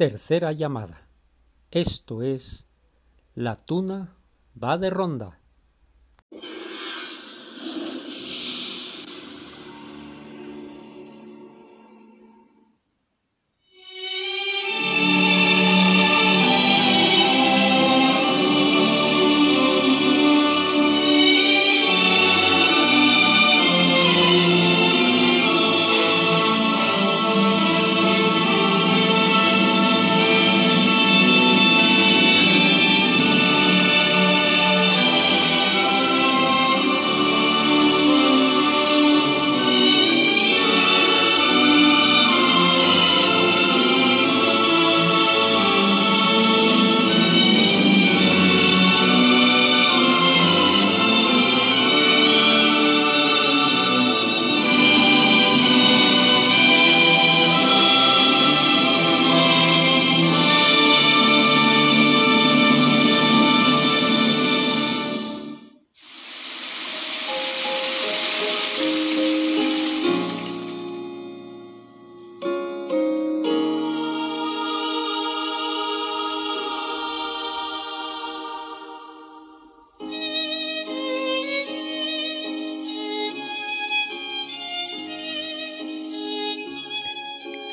Tercera 0.00 0.52
llamada. 0.52 1.02
Esto 1.70 2.22
es 2.22 2.64
La 3.34 3.56
tuna 3.56 4.16
va 4.56 4.78
de 4.78 4.88
ronda. 4.88 5.39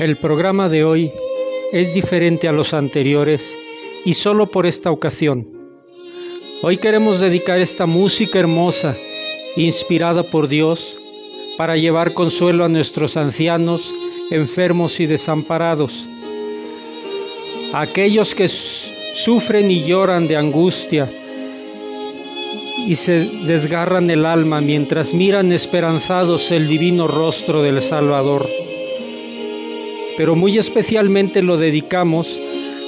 El 0.08 0.16
programa 0.16 0.69
de 0.69 0.86
hoy 0.86 1.11
es 1.73 1.94
diferente 1.94 2.47
a 2.47 2.53
los 2.53 2.73
anteriores 2.73 3.58
y 4.05 4.13
solo 4.13 4.50
por 4.50 4.66
esta 4.66 4.89
ocasión. 4.89 5.45
Hoy 6.61 6.77
queremos 6.77 7.19
dedicar 7.19 7.59
esta 7.59 7.86
música 7.86 8.39
hermosa, 8.39 8.95
inspirada 9.58 10.23
por 10.23 10.47
Dios, 10.47 10.97
para 11.58 11.75
llevar 11.75 12.13
consuelo 12.13 12.63
a 12.63 12.69
nuestros 12.69 13.17
ancianos, 13.17 13.94
enfermos 14.31 15.02
y 15.02 15.08
desamparados, 15.08 16.08
a 17.73 17.81
aquellos 17.81 18.33
que 18.33 18.47
sufren 18.47 19.69
y 19.69 19.83
lloran 19.83 20.30
de 20.30 20.38
angustia 20.38 21.11
y 22.78 22.95
se 22.95 23.25
desgarran 23.45 24.09
el 24.09 24.25
alma 24.25 24.61
mientras 24.61 25.13
miran 25.13 25.52
esperanzados 25.52 26.50
el 26.52 26.69
divino 26.69 27.09
rostro 27.09 27.61
del 27.61 27.81
Salvador 27.81 28.47
pero 30.17 30.35
muy 30.35 30.57
especialmente 30.57 31.43
lo 31.43 31.57
dedicamos 31.57 32.41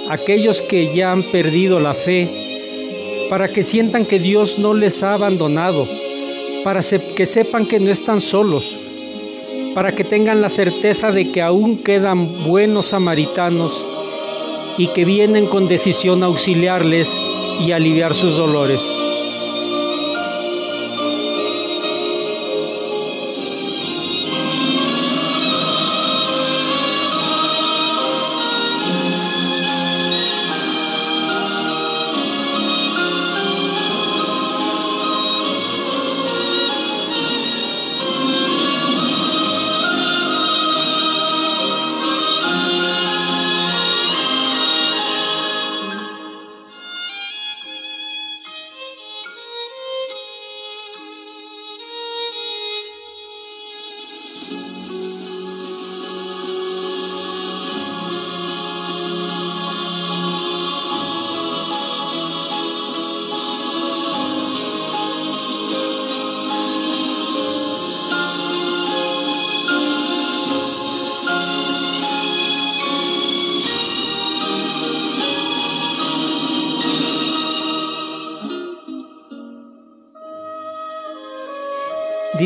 a 0.10 0.16
aquellos 0.16 0.64
que 0.64 0.94
ya 0.94 1.12
han 1.12 1.24
perdido 1.24 1.80
la 1.80 1.94
fe, 1.94 2.28
para 3.30 3.48
que 3.48 3.62
sientan 3.62 4.06
que 4.06 4.18
Dios 4.18 4.58
no 4.58 4.74
les 4.74 5.04
ha 5.04 5.14
abandonado, 5.14 5.88
para 6.64 6.82
que 7.16 7.26
sepan 7.28 7.68
que 7.68 7.80
no 7.80 7.92
están 7.92 8.20
solos, 8.20 8.76
para 9.76 9.92
que 9.92 10.04
tengan 10.04 10.42
la 10.42 10.50
certeza 10.50 11.12
de 11.12 11.32
que 11.32 11.44
aún 11.44 11.78
quedan 11.84 12.44
buenos 12.44 12.88
samaritanos 12.88 13.86
y 14.80 14.88
que 14.88 15.06
vienen 15.06 15.46
con 15.46 15.68
decisión 15.68 16.24
a 16.24 16.26
auxiliarles 16.26 17.16
y 17.60 17.72
aliviar 17.72 18.16
sus 18.16 18.36
dolores. 18.36 18.82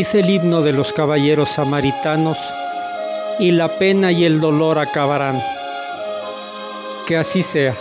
Dice 0.03 0.19
el 0.19 0.29
himno 0.29 0.61
de 0.61 0.73
los 0.73 0.91
caballeros 0.91 1.47
samaritanos, 1.47 2.37
y 3.39 3.51
la 3.51 3.69
pena 3.69 4.11
y 4.11 4.25
el 4.25 4.41
dolor 4.41 4.77
acabarán. 4.77 5.41
Que 7.07 7.15
así 7.15 7.41
sea. 7.41 7.73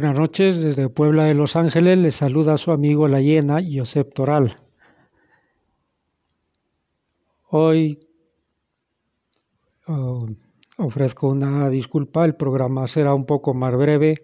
Buenas 0.00 0.18
noches, 0.18 0.58
desde 0.58 0.88
Puebla 0.88 1.24
de 1.24 1.34
Los 1.34 1.56
Ángeles 1.56 1.98
les 1.98 2.14
saluda 2.14 2.56
su 2.56 2.72
amigo 2.72 3.06
La 3.06 3.20
Hiena, 3.20 3.58
Josep 3.62 4.14
Toral. 4.14 4.56
Hoy 7.50 8.00
oh, 9.88 10.26
ofrezco 10.78 11.28
una 11.28 11.68
disculpa, 11.68 12.24
el 12.24 12.34
programa 12.34 12.86
será 12.86 13.12
un 13.12 13.26
poco 13.26 13.52
más 13.52 13.76
breve. 13.76 14.14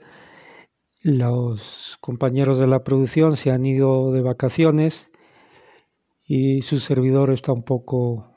Los 1.03 1.99
compañeros 2.01 2.57
de 2.57 2.69
la 2.69 2.83
producción 2.83 3.37
se 3.37 3.51
han 3.51 3.67
ido 3.67 4.13
de 4.13 4.23
vacaciones 4.23 5.11
y 6.25 6.63
su 6.63 6.79
servidor 6.79 7.31
está 7.31 7.53
un 7.53 7.65
poco, 7.65 8.33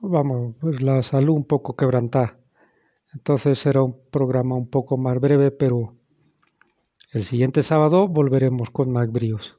vamos, 0.00 0.54
pues 0.60 0.82
la 0.82 1.02
salud 1.02 1.34
un 1.34 1.46
poco 1.46 1.74
quebrantada. 1.74 2.38
Entonces 3.12 3.58
será 3.58 3.82
un 3.82 3.96
programa 4.12 4.54
un 4.54 4.70
poco 4.70 4.96
más 4.96 5.18
breve, 5.18 5.50
pero 5.50 5.96
el 7.14 7.22
siguiente 7.22 7.62
sábado 7.62 8.08
volveremos 8.08 8.70
con 8.70 8.90
más 8.90 9.10
bríos. 9.12 9.56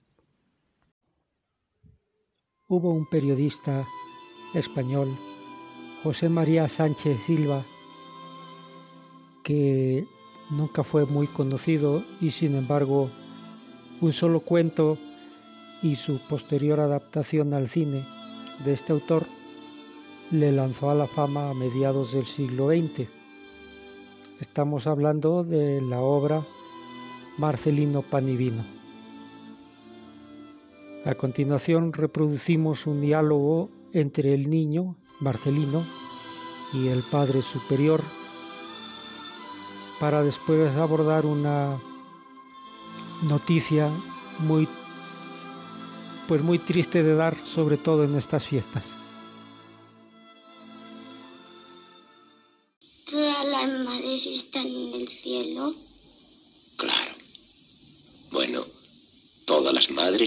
Hubo 2.68 2.92
un 2.92 3.10
periodista 3.10 3.86
español, 4.54 5.08
José 6.04 6.28
María 6.28 6.68
Sánchez 6.68 7.18
Silva, 7.26 7.64
que 9.42 10.06
nunca 10.50 10.84
fue 10.84 11.06
muy 11.06 11.28
conocido 11.28 12.04
y 12.20 12.32
sin 12.32 12.56
embargo 12.56 13.10
un 14.02 14.12
solo 14.12 14.42
cuento 14.42 14.98
y 15.82 15.96
su 15.96 16.20
posterior 16.28 16.82
adaptación 16.82 17.54
al 17.54 17.70
cine 17.70 18.06
de 18.66 18.74
este 18.74 18.92
autor 18.92 19.26
le 20.30 20.52
lanzó 20.52 20.90
a 20.90 20.94
la 20.94 21.08
fama 21.08 21.52
a 21.52 21.54
mediados 21.54 22.12
del 22.12 22.26
siglo 22.26 22.68
XX. 22.68 23.08
Estamos 24.42 24.88
hablando 24.88 25.46
de 25.46 25.80
la 25.80 26.02
obra 26.02 26.44
Marcelino 27.38 28.02
Panivino. 28.02 28.64
A 31.06 31.16
continuación 31.16 31.94
reproducimos 31.94 32.88
un 32.88 33.02
diálogo 33.02 33.70
entre 33.94 34.34
el 34.34 34.50
niño, 34.50 34.96
Marcelino, 35.22 35.84
y 36.74 36.88
el 36.88 37.04
Padre 37.12 37.42
Superior, 37.42 38.02
para 40.00 40.24
después 40.24 40.76
abordar 40.78 41.26
una 41.26 41.78
noticia 43.30 43.90
muy 44.40 44.68
pues 46.28 46.42
muy 46.42 46.58
triste 46.58 47.04
de 47.04 47.16
dar, 47.16 47.36
sobre 47.46 47.78
todo 47.78 48.04
en 48.04 48.16
estas 48.16 48.48
fiestas. 48.48 49.05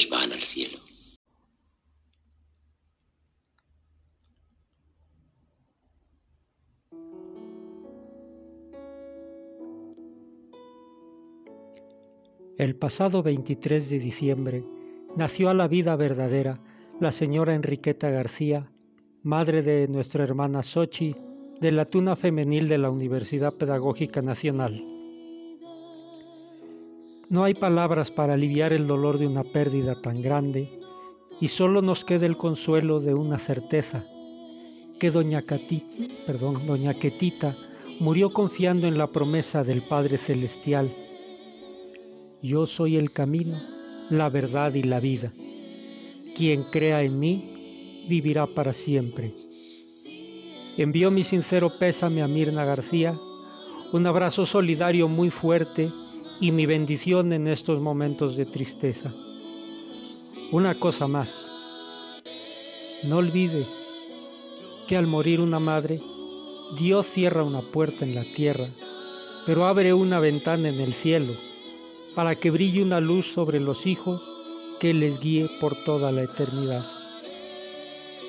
Van 0.07 0.33
al 0.33 0.41
cielo. 0.41 0.79
El 12.59 12.75
pasado 12.75 13.23
23 13.23 13.89
de 13.89 13.99
diciembre 14.01 14.65
nació 15.17 15.49
a 15.49 15.55
la 15.55 15.69
vida 15.69 15.95
verdadera 15.95 16.61
la 17.01 17.13
señora 17.13 17.55
Enriqueta 17.55 18.11
García, 18.11 18.73
madre 19.23 19.63
de 19.63 19.87
nuestra 19.87 20.25
hermana 20.25 20.65
Sochi, 20.65 21.15
de 21.61 21.71
la 21.71 21.85
tuna 21.85 22.17
femenil 22.17 22.67
de 22.67 22.79
la 22.79 22.91
Universidad 22.91 23.55
Pedagógica 23.55 24.23
Nacional. 24.23 24.98
No 27.31 27.45
hay 27.45 27.53
palabras 27.53 28.11
para 28.11 28.35
aliviar 28.35 28.73
el 28.73 28.87
dolor 28.87 29.19
de 29.19 29.27
una 29.27 29.45
pérdida 29.45 30.01
tan 30.01 30.23
grande 30.23 30.81
y 31.41 31.49
solo 31.49 31.83
nos 31.83 32.03
queda 32.03 32.25
el 32.25 32.39
consuelo 32.39 33.01
de 33.01 33.13
una 33.13 33.39
certeza, 33.39 34.07
que 34.99 35.11
doña, 35.11 35.45
perdón, 36.27 36.67
doña 36.67 36.95
Quetita 36.95 37.55
murió 38.01 38.31
confiando 38.31 38.87
en 38.87 38.97
la 38.97 39.09
promesa 39.09 39.63
del 39.63 39.83
Padre 39.83 40.17
Celestial. 40.17 40.91
Yo 42.41 42.65
soy 42.65 42.97
el 42.97 43.13
camino, 43.13 43.59
la 44.09 44.31
verdad 44.31 44.73
y 44.73 44.85
la 44.85 44.99
vida. 44.99 45.31
Quien 46.35 46.65
crea 46.65 47.03
en 47.03 47.19
mí 47.19 48.07
vivirá 48.09 48.47
para 48.47 48.73
siempre. 48.73 49.35
Envío 50.79 51.11
mi 51.11 51.25
sincero 51.25 51.73
pésame 51.79 52.23
a 52.23 52.27
Mirna 52.27 52.65
García, 52.65 53.19
un 53.93 54.07
abrazo 54.07 54.47
solidario 54.47 55.09
muy 55.09 55.29
fuerte 55.29 55.93
y 56.41 56.53
mi 56.53 56.67
bendición 56.67 57.33
en 57.33 57.49
estos 57.49 57.81
momentos 57.81 58.37
de 58.37 58.47
tristeza. 58.47 59.13
Una 60.53 60.75
cosa 60.79 61.09
más, 61.09 61.37
no 63.05 63.19
olvide 63.19 63.67
que 64.87 64.97
al 64.97 65.07
morir 65.07 65.41
una 65.41 65.59
madre, 65.59 66.01
Dios 66.79 67.07
cierra 67.07 67.43
una 67.43 67.61
puerta 67.61 68.05
en 68.05 68.15
la 68.15 68.25
tierra, 68.25 68.67
pero 69.47 69.67
abre 69.67 69.93
una 69.93 70.21
ventana 70.21 70.69
en 70.69 70.81
el 70.81 70.95
cielo, 70.95 71.35
para 72.15 72.35
que 72.35 72.51
brille 72.51 72.83
una 72.83 73.01
luz 73.01 73.33
sobre 73.33 73.61
los 73.61 73.87
hijos 73.87 74.23
que 74.81 74.95
les 74.95 75.21
guíe 75.21 75.51
por 75.61 75.77
toda 75.85 76.13
la 76.13 76.23
eternidad. 76.23 76.85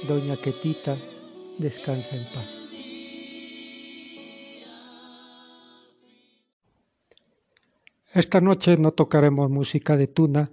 Doña 0.08 0.36
Quetita, 0.38 0.98
descansa 1.58 2.16
en 2.16 2.26
paz. 2.34 2.59
Esta 8.14 8.42
noche 8.42 8.76
no 8.76 8.90
tocaremos 8.90 9.52
música 9.52 9.96
de 9.96 10.08
tuna, 10.08 10.50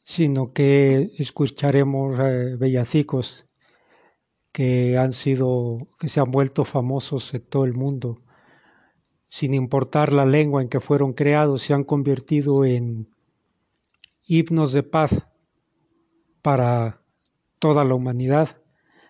sino 0.00 0.52
que 0.52 1.10
escucharemos 1.16 2.18
eh, 2.20 2.56
bellacicos 2.58 3.46
que 4.52 4.98
han 4.98 5.12
sido, 5.12 5.78
que 5.98 6.10
se 6.10 6.20
han 6.20 6.30
vuelto 6.30 6.66
famosos 6.66 7.32
en 7.32 7.40
todo 7.40 7.64
el 7.64 7.72
mundo. 7.72 8.20
Sin 9.30 9.54
importar 9.54 10.12
la 10.12 10.26
lengua 10.26 10.60
en 10.60 10.68
que 10.68 10.80
fueron 10.80 11.14
creados, 11.14 11.62
se 11.62 11.72
han 11.72 11.82
convertido 11.82 12.66
en 12.66 13.08
himnos 14.26 14.74
de 14.74 14.82
paz 14.82 15.26
para 16.42 17.00
toda 17.58 17.86
la 17.86 17.94
humanidad. 17.94 18.62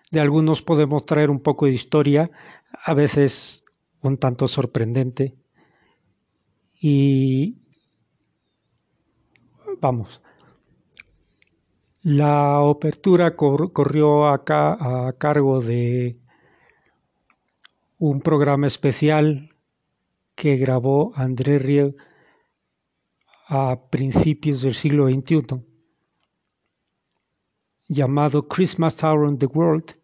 De 0.09 0.21
algunos 0.21 0.61
podemos 0.61 1.03
traer 1.03 1.29
un 1.29 1.41
poco 1.41 1.65
de 1.65 1.73
historia, 1.73 2.31
a 2.85 2.93
veces 2.93 3.65
un 3.99 4.17
tanto 4.17 4.47
sorprendente 4.47 5.42
y 6.85 7.61
vamos, 9.79 10.21
la 12.01 12.57
apertura 12.57 13.37
corrió 13.37 14.27
acá 14.27 15.07
a 15.07 15.13
cargo 15.13 15.61
de 15.61 16.19
un 17.99 18.19
programa 18.19 18.67
especial 18.67 19.55
que 20.35 20.57
grabó 20.57 21.13
André 21.15 21.57
Rieu 21.57 21.95
a 23.47 23.79
principios 23.89 24.61
del 24.63 24.73
siglo 24.73 25.07
XXI, 25.07 25.63
llamado 27.87 28.49
Christmas 28.49 29.01
on 29.05 29.37
the 29.37 29.45
World. 29.45 29.97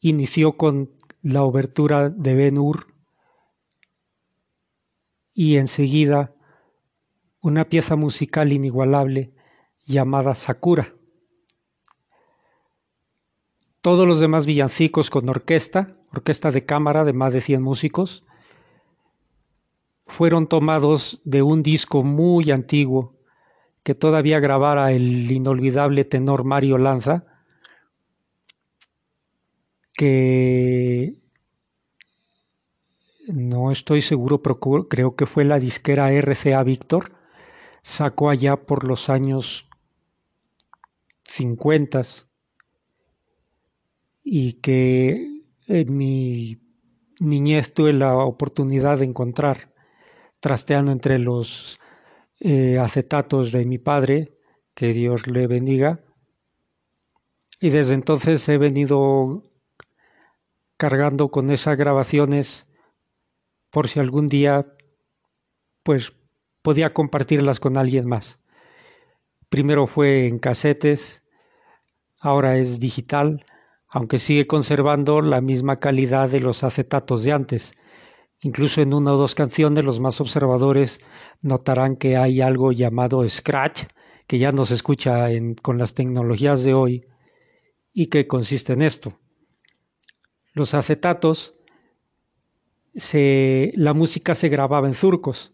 Inició 0.00 0.56
con 0.56 0.90
la 1.22 1.44
obertura 1.44 2.10
de 2.10 2.34
Ben 2.34 2.58
Hur 2.58 2.93
y 5.34 5.56
enseguida 5.56 6.32
una 7.40 7.68
pieza 7.68 7.96
musical 7.96 8.52
inigualable 8.52 9.34
llamada 9.84 10.34
Sakura. 10.34 10.94
Todos 13.80 14.08
los 14.08 14.20
demás 14.20 14.46
villancicos 14.46 15.10
con 15.10 15.28
orquesta, 15.28 15.98
orquesta 16.10 16.50
de 16.50 16.64
cámara 16.64 17.04
de 17.04 17.12
más 17.12 17.34
de 17.34 17.42
100 17.42 17.60
músicos, 17.62 18.24
fueron 20.06 20.46
tomados 20.46 21.20
de 21.24 21.42
un 21.42 21.62
disco 21.62 22.02
muy 22.02 22.50
antiguo 22.50 23.14
que 23.82 23.94
todavía 23.94 24.40
grabara 24.40 24.92
el 24.92 25.30
inolvidable 25.30 26.04
tenor 26.04 26.44
Mario 26.44 26.78
Lanza, 26.78 27.26
que 29.96 30.83
estoy 33.74 34.00
seguro, 34.00 34.42
pero 34.42 34.58
creo 34.88 35.14
que 35.14 35.26
fue 35.26 35.44
la 35.44 35.58
disquera 35.58 36.10
RCA 36.12 36.62
Victor, 36.62 37.12
sacó 37.82 38.30
allá 38.30 38.56
por 38.56 38.84
los 38.84 39.10
años 39.10 39.68
50 41.24 42.02
y 44.22 44.54
que 44.54 45.42
en 45.66 45.96
mi 45.96 46.56
niñez 47.20 47.74
tuve 47.74 47.92
la 47.92 48.16
oportunidad 48.16 48.98
de 48.98 49.04
encontrar 49.04 49.74
trasteando 50.40 50.92
entre 50.92 51.18
los 51.18 51.78
eh, 52.40 52.78
acetatos 52.78 53.52
de 53.52 53.64
mi 53.64 53.78
padre, 53.78 54.38
que 54.74 54.92
Dios 54.92 55.26
le 55.26 55.46
bendiga, 55.46 56.00
y 57.60 57.70
desde 57.70 57.94
entonces 57.94 58.46
he 58.48 58.58
venido 58.58 59.42
cargando 60.76 61.30
con 61.30 61.50
esas 61.50 61.78
grabaciones 61.78 62.66
por 63.74 63.88
si 63.88 63.98
algún 63.98 64.28
día 64.28 64.64
pues 65.82 66.12
podía 66.62 66.94
compartirlas 66.94 67.58
con 67.58 67.76
alguien 67.76 68.06
más. 68.06 68.38
Primero 69.48 69.88
fue 69.88 70.28
en 70.28 70.38
casetes, 70.38 71.24
ahora 72.20 72.56
es 72.56 72.78
digital, 72.78 73.44
aunque 73.92 74.18
sigue 74.18 74.46
conservando 74.46 75.20
la 75.22 75.40
misma 75.40 75.80
calidad 75.80 76.28
de 76.30 76.38
los 76.38 76.62
acetatos 76.62 77.24
de 77.24 77.32
antes. 77.32 77.74
Incluso 78.42 78.80
en 78.80 78.94
una 78.94 79.12
o 79.12 79.16
dos 79.16 79.34
canciones 79.34 79.84
los 79.84 79.98
más 79.98 80.20
observadores 80.20 81.00
notarán 81.42 81.96
que 81.96 82.16
hay 82.16 82.42
algo 82.42 82.70
llamado 82.70 83.28
scratch, 83.28 83.86
que 84.28 84.38
ya 84.38 84.52
no 84.52 84.66
se 84.66 84.74
escucha 84.74 85.26
con 85.62 85.78
las 85.78 85.94
tecnologías 85.94 86.62
de 86.62 86.74
hoy, 86.74 87.00
y 87.92 88.06
que 88.06 88.28
consiste 88.28 88.72
en 88.72 88.82
esto. 88.82 89.18
Los 90.52 90.74
acetatos, 90.74 91.54
la 92.94 93.92
música 93.92 94.34
se 94.34 94.48
grababa 94.48 94.86
en 94.86 94.94
surcos, 94.94 95.52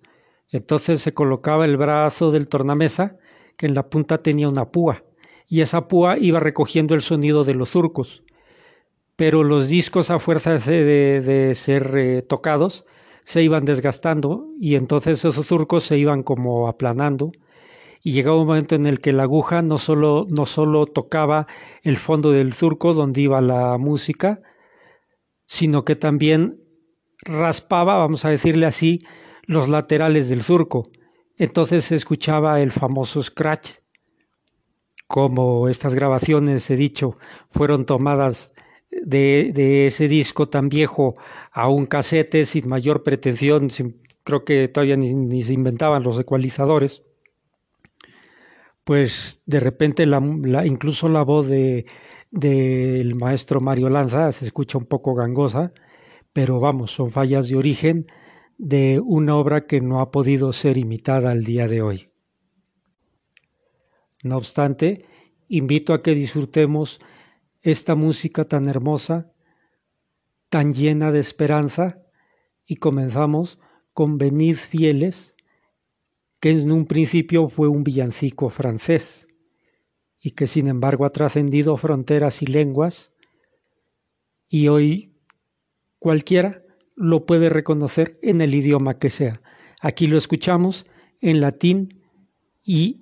entonces 0.50 1.00
se 1.00 1.14
colocaba 1.14 1.64
el 1.64 1.76
brazo 1.76 2.30
del 2.30 2.48
tornamesa, 2.48 3.16
que 3.56 3.66
en 3.66 3.74
la 3.74 3.88
punta 3.88 4.18
tenía 4.18 4.48
una 4.48 4.70
púa, 4.70 5.04
y 5.46 5.60
esa 5.60 5.88
púa 5.88 6.18
iba 6.18 6.40
recogiendo 6.40 6.94
el 6.94 7.02
sonido 7.02 7.44
de 7.44 7.54
los 7.54 7.70
surcos. 7.70 8.22
Pero 9.16 9.44
los 9.44 9.68
discos, 9.68 10.10
a 10.10 10.18
fuerza 10.18 10.58
de, 10.58 11.52
ser 11.54 11.94
eh, 11.96 12.22
tocados, 12.22 12.84
se 13.24 13.42
iban 13.42 13.64
desgastando 13.64 14.48
y 14.58 14.76
entonces 14.76 15.24
esos 15.24 15.46
surcos 15.46 15.84
se 15.84 15.98
iban 15.98 16.22
como 16.22 16.68
aplanando 16.68 17.32
y 18.02 18.12
llegaba 18.12 18.40
un 18.40 18.46
momento 18.46 18.74
en 18.74 18.86
el 18.86 19.00
que 19.00 19.12
la 19.12 19.24
aguja 19.24 19.62
no 19.62 19.78
solo, 19.78 20.26
no 20.30 20.46
solo 20.46 20.86
tocaba 20.86 21.46
el 21.82 21.96
fondo 21.96 22.32
del 22.32 22.52
surco 22.52 22.94
donde 22.94 23.20
iba 23.20 23.40
la 23.40 23.76
música, 23.78 24.40
sino 25.46 25.84
que 25.84 25.96
también 25.96 26.60
raspaba, 27.22 27.96
vamos 27.96 28.24
a 28.24 28.30
decirle 28.30 28.66
así, 28.66 29.00
los 29.46 29.68
laterales 29.68 30.28
del 30.28 30.42
surco. 30.42 30.84
Entonces 31.36 31.84
se 31.84 31.96
escuchaba 31.96 32.60
el 32.60 32.70
famoso 32.70 33.22
scratch. 33.22 33.78
Como 35.06 35.68
estas 35.68 35.94
grabaciones, 35.94 36.70
he 36.70 36.76
dicho, 36.76 37.16
fueron 37.48 37.84
tomadas 37.84 38.52
de, 38.90 39.50
de 39.54 39.86
ese 39.86 40.06
disco 40.08 40.46
tan 40.46 40.68
viejo 40.68 41.14
a 41.52 41.68
un 41.68 41.86
casete 41.86 42.44
sin 42.44 42.68
mayor 42.68 43.02
pretensión, 43.02 43.68
creo 44.24 44.44
que 44.44 44.68
todavía 44.68 44.96
ni, 44.96 45.42
se 45.42 45.52
inventaban 45.52 46.02
los 46.02 46.18
ecualizadores 46.18 47.02
pues 48.84 49.42
de 49.46 49.60
repente 49.60 50.04
incluso 50.64 51.08
la 51.08 51.22
voz 51.22 51.46
de 51.46 51.86
del 52.30 53.14
maestro 53.16 53.60
Mario 53.60 53.88
Lanza 53.88 54.30
se 54.32 54.46
escucha 54.46 54.78
un 54.78 54.86
poco 54.86 55.14
gangosa, 55.14 55.72
pero 56.32 56.58
vamos, 56.60 56.92
son 56.92 57.10
fallas 57.10 57.48
de 57.48 57.56
origen 57.56 58.06
de 58.58 59.00
una 59.02 59.36
obra 59.36 59.62
que 59.62 59.80
no 59.80 60.00
ha 60.00 60.10
podido 60.10 60.52
ser 60.52 60.76
imitada 60.76 61.30
al 61.30 61.44
día 61.44 61.66
de 61.66 61.82
hoy. 61.82 62.10
No 64.22 64.36
obstante, 64.36 65.06
invito 65.48 65.94
a 65.94 66.02
que 66.02 66.14
disfrutemos 66.14 67.00
esta 67.62 67.94
música 67.94 68.44
tan 68.44 68.68
hermosa, 68.68 69.32
tan 70.48 70.72
llena 70.72 71.10
de 71.10 71.20
esperanza, 71.20 72.02
y 72.66 72.76
comenzamos 72.76 73.58
con 73.92 74.18
Venid 74.18 74.56
fieles 74.56 75.34
que 76.38 76.50
en 76.50 76.70
un 76.70 76.86
principio 76.86 77.48
fue 77.48 77.68
un 77.68 77.82
villancico 77.82 78.48
francés 78.48 79.26
y 80.18 80.30
que 80.32 80.46
sin 80.46 80.68
embargo 80.68 81.04
ha 81.04 81.10
trascendido 81.10 81.76
fronteras 81.76 82.42
y 82.42 82.46
lenguas 82.46 83.12
y 84.48 84.68
hoy 84.68 85.09
cualquiera 86.00 86.64
lo 86.96 87.24
puede 87.24 87.48
reconocer 87.48 88.18
en 88.22 88.40
el 88.40 88.54
idioma 88.54 88.94
que 88.94 89.10
sea. 89.10 89.40
Aquí 89.80 90.08
lo 90.08 90.18
escuchamos 90.18 90.86
en 91.20 91.40
latín 91.40 92.02
y 92.64 93.00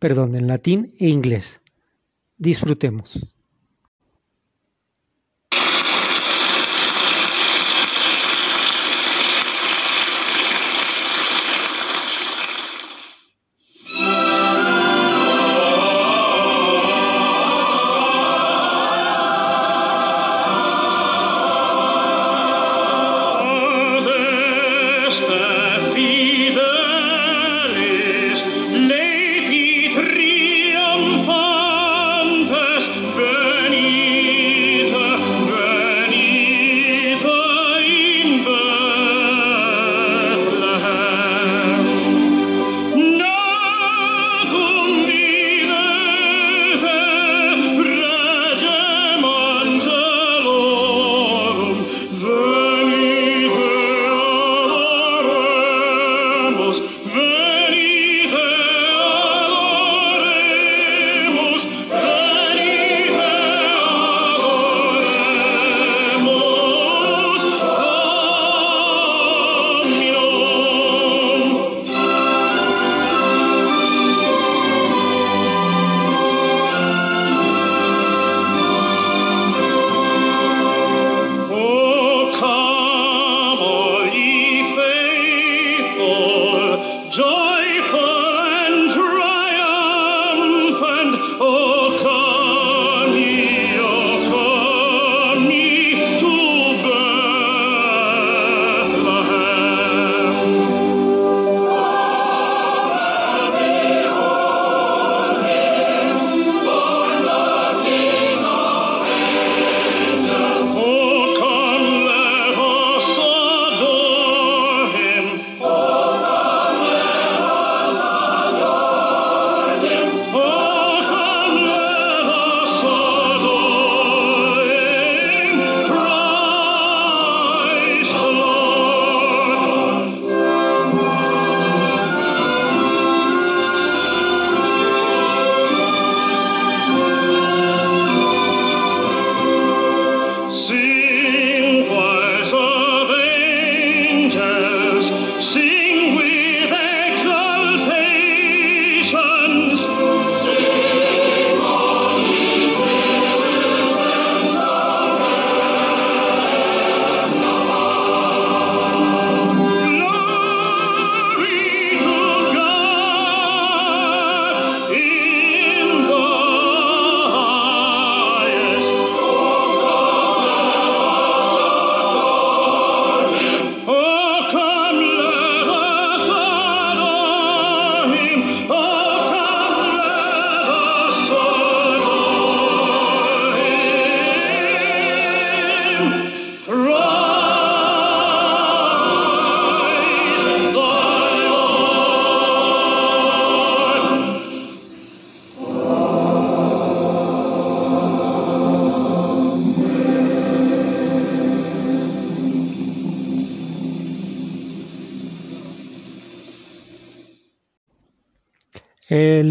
perdón, 0.00 0.34
en 0.34 0.48
latín 0.48 0.94
e 0.98 1.08
inglés. 1.08 1.60
Disfrutemos. 2.38 3.36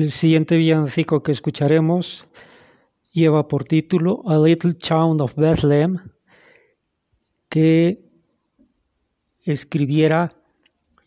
El 0.09 0.13
siguiente 0.13 0.57
villancico 0.57 1.21
que 1.21 1.31
escucharemos 1.31 2.25
lleva 3.11 3.47
por 3.47 3.65
título 3.65 4.23
A 4.25 4.39
Little 4.39 4.73
Town 4.73 5.21
of 5.21 5.35
Bethlehem, 5.35 5.99
que 7.47 8.09
escribiera 9.43 10.31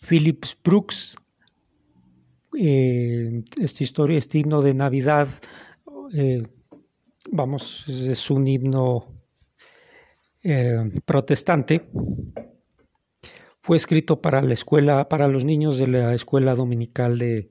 Phillips 0.08 0.56
Brooks. 0.62 1.16
Eh, 2.56 3.42
esta 3.60 3.82
historia, 3.82 4.18
este 4.18 4.38
himno 4.38 4.62
de 4.62 4.72
Navidad, 4.72 5.26
eh, 6.14 6.44
vamos, 7.28 7.88
es 7.88 8.30
un 8.30 8.46
himno 8.46 9.08
eh, 10.44 10.92
protestante. 11.04 11.90
Fue 13.62 13.76
escrito 13.76 14.22
para 14.22 14.42
la 14.42 14.52
escuela, 14.52 15.08
para 15.08 15.26
los 15.26 15.44
niños 15.44 15.76
de 15.76 15.88
la 15.88 16.14
escuela 16.14 16.54
dominical 16.54 17.18
de, 17.18 17.50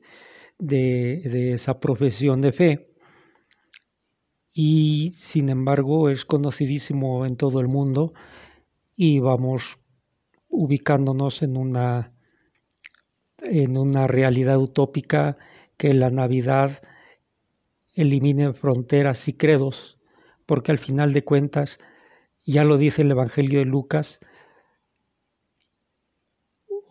de 0.61 1.53
esa 1.53 1.79
profesión 1.79 2.41
de 2.41 2.51
fe. 2.51 2.87
Y 4.53 5.11
sin 5.15 5.49
embargo 5.49 6.09
es 6.09 6.25
conocidísimo 6.25 7.25
en 7.25 7.35
todo 7.35 7.59
el 7.61 7.67
mundo 7.67 8.13
y 8.95 9.19
vamos 9.19 9.79
ubicándonos 10.49 11.41
en 11.41 11.57
una 11.57 12.13
en 13.43 13.77
una 13.77 14.07
realidad 14.07 14.57
utópica 14.57 15.37
que 15.77 15.93
la 15.93 16.09
Navidad 16.09 16.81
elimine 17.93 18.53
fronteras 18.53 19.27
y 19.27 19.33
credos, 19.33 19.99
porque 20.45 20.71
al 20.71 20.77
final 20.77 21.13
de 21.13 21.23
cuentas, 21.23 21.79
ya 22.45 22.63
lo 22.63 22.77
dice 22.77 23.01
el 23.01 23.11
Evangelio 23.11 23.59
de 23.59 23.65
Lucas, 23.65 24.19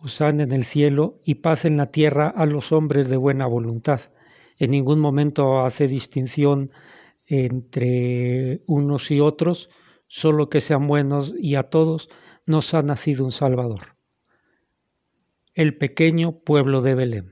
usan 0.03 0.39
en 0.39 0.51
el 0.51 0.65
cielo 0.65 1.19
y 1.23 1.35
paz 1.35 1.65
en 1.65 1.77
la 1.77 1.91
tierra 1.91 2.27
a 2.27 2.45
los 2.45 2.71
hombres 2.71 3.09
de 3.09 3.17
buena 3.17 3.45
voluntad. 3.45 4.01
En 4.57 4.71
ningún 4.71 4.99
momento 4.99 5.61
hace 5.61 5.87
distinción 5.87 6.71
entre 7.25 8.61
unos 8.67 9.11
y 9.11 9.19
otros, 9.19 9.69
solo 10.07 10.49
que 10.49 10.61
sean 10.61 10.87
buenos 10.87 11.33
y 11.37 11.55
a 11.55 11.63
todos 11.63 12.09
nos 12.45 12.73
ha 12.73 12.81
nacido 12.81 13.23
un 13.23 13.31
Salvador. 13.31 13.93
El 15.53 15.77
pequeño 15.77 16.39
pueblo 16.39 16.81
de 16.81 16.95
Belén. 16.95 17.30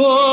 Oh. 0.00 0.27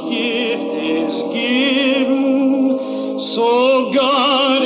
Gift 0.00 0.74
is 0.74 1.22
given, 1.32 3.18
so 3.20 3.92
God. 3.92 4.57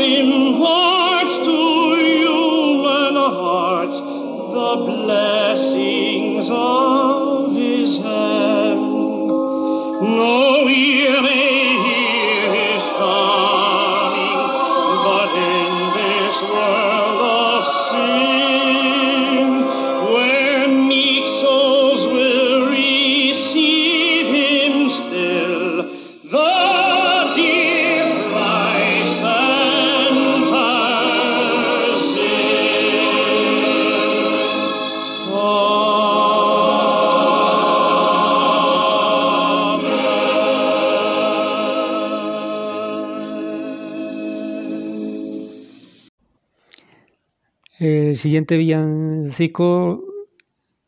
Siguiente 48.23 48.57
villancico 48.57 50.05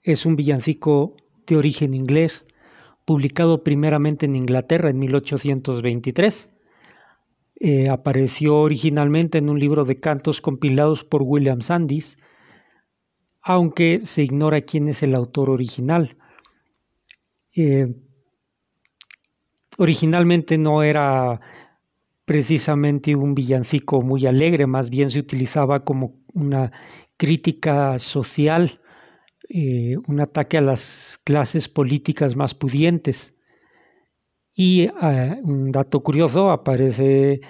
es 0.04 0.24
un 0.24 0.36
villancico 0.36 1.16
de 1.48 1.56
origen 1.56 1.92
inglés, 1.92 2.46
publicado 3.04 3.64
primeramente 3.64 4.26
en 4.26 4.36
Inglaterra 4.36 4.88
en 4.88 5.00
1823. 5.00 6.50
Eh, 7.56 7.88
apareció 7.88 8.58
originalmente 8.58 9.38
en 9.38 9.50
un 9.50 9.58
libro 9.58 9.84
de 9.84 9.96
cantos 9.96 10.40
compilados 10.40 11.02
por 11.02 11.24
William 11.24 11.60
Sandys, 11.60 12.18
aunque 13.42 13.98
se 13.98 14.22
ignora 14.22 14.60
quién 14.60 14.86
es 14.86 15.02
el 15.02 15.16
autor 15.16 15.50
original. 15.50 16.16
Eh, 17.56 17.96
originalmente 19.76 20.56
no 20.56 20.84
era 20.84 21.40
precisamente 22.24 23.16
un 23.16 23.34
villancico 23.34 24.02
muy 24.02 24.24
alegre, 24.24 24.68
más 24.68 24.88
bien 24.88 25.10
se 25.10 25.18
utilizaba 25.18 25.84
como 25.84 26.22
una 26.32 26.72
crítica 27.16 27.98
social, 27.98 28.80
eh, 29.48 29.96
un 30.06 30.20
ataque 30.20 30.58
a 30.58 30.62
las 30.62 31.18
clases 31.24 31.68
políticas 31.68 32.36
más 32.36 32.54
pudientes. 32.54 33.34
Y 34.54 34.82
eh, 35.02 35.40
un 35.42 35.72
dato 35.72 36.00
curioso 36.02 36.50
aparece 36.50 37.40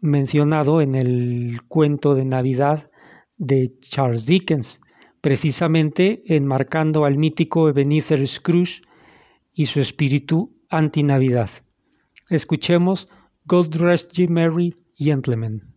mencionado 0.00 0.80
en 0.80 0.94
el 0.94 1.60
cuento 1.68 2.14
de 2.14 2.24
Navidad 2.24 2.90
de 3.36 3.78
Charles 3.80 4.26
Dickens, 4.26 4.80
precisamente 5.20 6.20
enmarcando 6.26 7.04
al 7.04 7.18
mítico 7.18 7.68
Ebenezer 7.68 8.26
Scrooge 8.26 8.82
y 9.52 9.66
su 9.66 9.80
espíritu 9.80 10.56
anti-Navidad. 10.68 11.50
Escuchemos 12.28 13.08
God 13.44 13.76
Rest 13.76 14.12
Ye 14.12 14.28
Merry 14.28 14.74
Gentlemen. 14.94 15.75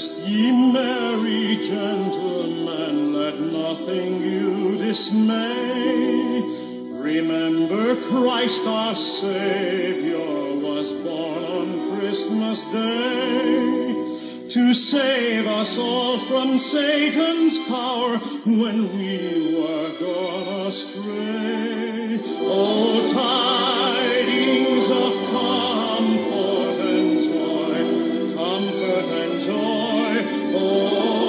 Rest 0.00 0.22
ye 0.22 0.50
merry 0.50 1.56
gentlemen, 1.56 3.12
let 3.12 3.38
nothing 3.38 4.22
you 4.22 4.78
dismay. 4.78 6.40
Remember 6.88 7.96
Christ 8.08 8.66
our 8.66 8.96
Savior 8.96 10.56
was 10.56 10.94
born 10.94 11.44
on 11.44 11.98
Christmas 11.98 12.64
Day 12.72 13.92
to 14.48 14.72
save 14.72 15.46
us 15.46 15.76
all 15.76 16.16
from 16.16 16.56
Satan's 16.56 17.58
power 17.68 18.16
when 18.46 18.88
we 18.96 19.54
were 19.54 19.90
gone 20.00 20.66
astray. 20.68 22.20
Oh, 22.40 23.04
tidings 23.12 24.90
of 24.90 25.12
comfort 25.36 26.78
and 26.88 27.20
joy, 27.20 28.34
comfort 28.34 29.04
and 29.12 29.40
joy. 29.42 29.89
Oh, 30.52 31.19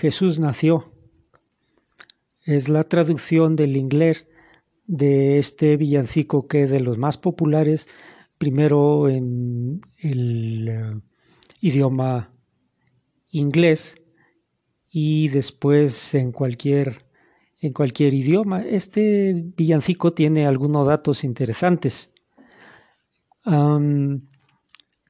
Jesús 0.00 0.38
nació. 0.38 0.92
Es 2.44 2.68
la 2.68 2.82
traducción 2.82 3.56
del 3.56 3.76
inglés 3.76 4.26
de 4.86 5.38
este 5.38 5.76
villancico 5.76 6.46
que 6.46 6.62
es 6.62 6.70
de 6.70 6.80
los 6.80 6.96
más 6.96 7.18
populares, 7.18 7.88
primero 8.38 9.08
en 9.08 9.80
el 9.98 10.68
eh, 10.68 11.00
idioma 11.60 12.32
inglés 13.30 13.96
y 14.90 15.28
después 15.28 16.14
en 16.14 16.32
cualquier, 16.32 17.04
en 17.60 17.72
cualquier 17.72 18.14
idioma. 18.14 18.62
Este 18.64 19.34
villancico 19.56 20.12
tiene 20.12 20.46
algunos 20.46 20.86
datos 20.86 21.24
interesantes. 21.24 22.10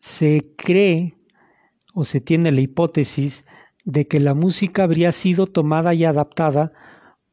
Se 0.00 0.54
cree 0.57 1.16
o 1.94 2.04
se 2.04 2.20
tiene 2.20 2.52
la 2.52 2.61
hipótesis 2.61 3.44
de 3.88 4.07
que 4.07 4.20
la 4.20 4.35
música 4.35 4.83
habría 4.83 5.12
sido 5.12 5.46
tomada 5.46 5.94
y 5.94 6.05
adaptada 6.05 6.72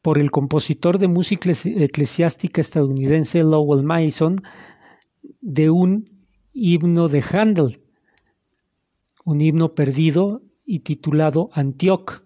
por 0.01 0.17
el 0.17 0.31
compositor 0.31 0.99
de 0.99 1.09
música 1.09 1.49
eclesi- 1.49 1.81
eclesiástica 1.81 2.61
estadounidense 2.61 3.43
Lowell 3.43 3.83
Mason 3.83 4.37
de 5.41 5.69
un 5.69 6.05
himno 6.53 7.09
de 7.09 7.21
Handel, 7.29 7.81
un 9.25 9.41
himno 9.41 9.75
perdido 9.75 10.43
y 10.65 10.79
titulado 10.79 11.49
Antioch. 11.51 12.23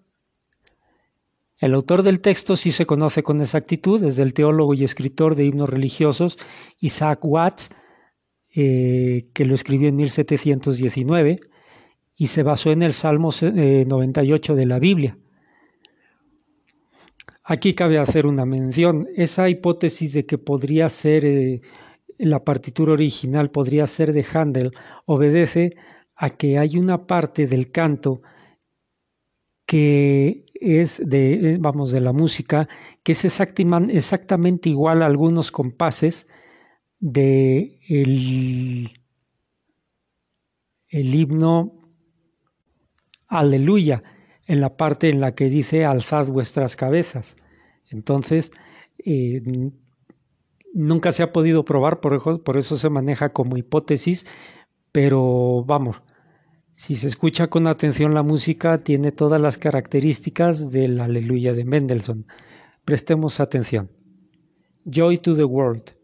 El 1.58 1.74
autor 1.74 2.04
del 2.04 2.20
texto 2.20 2.56
sí 2.56 2.70
se 2.70 2.86
conoce 2.86 3.24
con 3.24 3.40
exactitud, 3.40 4.00
es 4.04 4.20
el 4.20 4.32
teólogo 4.32 4.74
y 4.74 4.84
escritor 4.84 5.34
de 5.34 5.46
himnos 5.46 5.68
religiosos 5.68 6.38
Isaac 6.78 7.24
Watts, 7.24 7.70
eh, 8.54 9.28
que 9.32 9.44
lo 9.44 9.56
escribió 9.56 9.88
en 9.88 9.96
1719 9.96 11.36
y 12.20 12.26
se 12.26 12.42
basó 12.42 12.70
en 12.70 12.82
el 12.82 12.92
Salmo 12.92 13.30
eh, 13.40 13.86
98 13.88 14.54
de 14.54 14.66
la 14.66 14.78
Biblia. 14.78 15.16
Aquí 17.42 17.72
cabe 17.72 17.98
hacer 17.98 18.26
una 18.26 18.44
mención. 18.44 19.08
Esa 19.16 19.48
hipótesis 19.48 20.12
de 20.12 20.26
que 20.26 20.36
podría 20.36 20.90
ser 20.90 21.24
eh, 21.24 21.62
la 22.18 22.44
partitura 22.44 22.92
original, 22.92 23.50
podría 23.50 23.86
ser 23.86 24.12
de 24.12 24.26
Handel, 24.30 24.70
obedece 25.06 25.70
a 26.14 26.28
que 26.28 26.58
hay 26.58 26.76
una 26.76 27.06
parte 27.06 27.46
del 27.46 27.72
canto 27.72 28.20
que 29.64 30.44
es 30.52 31.00
de, 31.02 31.54
eh, 31.54 31.56
vamos, 31.58 31.90
de 31.90 32.02
la 32.02 32.12
música, 32.12 32.68
que 33.02 33.12
es 33.12 33.24
exactamente 33.24 34.68
igual 34.68 35.02
a 35.02 35.06
algunos 35.06 35.50
compases 35.50 36.26
de 36.98 37.78
el 40.90 41.14
himno 41.14 41.79
Aleluya, 43.30 44.02
en 44.46 44.60
la 44.60 44.76
parte 44.76 45.08
en 45.08 45.20
la 45.20 45.36
que 45.36 45.48
dice 45.48 45.84
alzad 45.84 46.26
vuestras 46.26 46.74
cabezas. 46.74 47.36
Entonces, 47.88 48.50
eh, 48.98 49.40
nunca 50.74 51.12
se 51.12 51.22
ha 51.22 51.32
podido 51.32 51.64
probar, 51.64 52.00
por 52.00 52.14
eso, 52.14 52.42
por 52.42 52.56
eso 52.56 52.76
se 52.76 52.90
maneja 52.90 53.32
como 53.32 53.56
hipótesis, 53.56 54.26
pero 54.90 55.64
vamos, 55.64 56.02
si 56.74 56.96
se 56.96 57.06
escucha 57.06 57.46
con 57.46 57.68
atención 57.68 58.14
la 58.14 58.24
música, 58.24 58.78
tiene 58.78 59.12
todas 59.12 59.40
las 59.40 59.58
características 59.58 60.72
del 60.72 61.00
Aleluya 61.00 61.54
de 61.54 61.64
Mendelssohn. 61.64 62.26
Prestemos 62.84 63.38
atención. 63.38 63.92
Joy 64.86 65.18
to 65.18 65.36
the 65.36 65.44
World. 65.44 65.99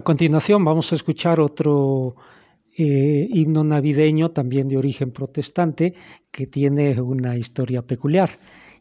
A 0.00 0.02
continuación 0.02 0.64
vamos 0.64 0.90
a 0.92 0.94
escuchar 0.94 1.40
otro 1.40 2.16
eh, 2.74 3.28
himno 3.30 3.64
navideño 3.64 4.30
también 4.30 4.66
de 4.66 4.78
origen 4.78 5.10
protestante 5.10 5.92
que 6.30 6.46
tiene 6.46 6.98
una 7.02 7.36
historia 7.36 7.82
peculiar. 7.82 8.30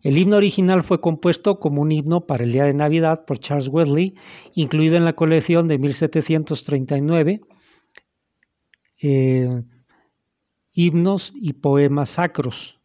El 0.02 0.18
himno 0.18 0.38
original 0.38 0.82
fue 0.82 1.02
compuesto 1.02 1.60
como 1.60 1.82
un 1.82 1.92
himno 1.92 2.26
para 2.26 2.46
el 2.46 2.54
día 2.54 2.64
de 2.64 2.74
Navidad 2.74 3.26
por 3.26 3.38
Charles 3.38 3.68
Wesley, 3.68 4.16
incluido 4.56 4.96
en 4.96 5.04
la 5.04 5.12
colección 5.12 5.68
de 5.68 5.78
1739, 5.78 7.42
eh, 9.02 9.62
himnos 10.72 11.34
y 11.36 11.52
poemas 11.52 12.12
sacros. 12.12 12.80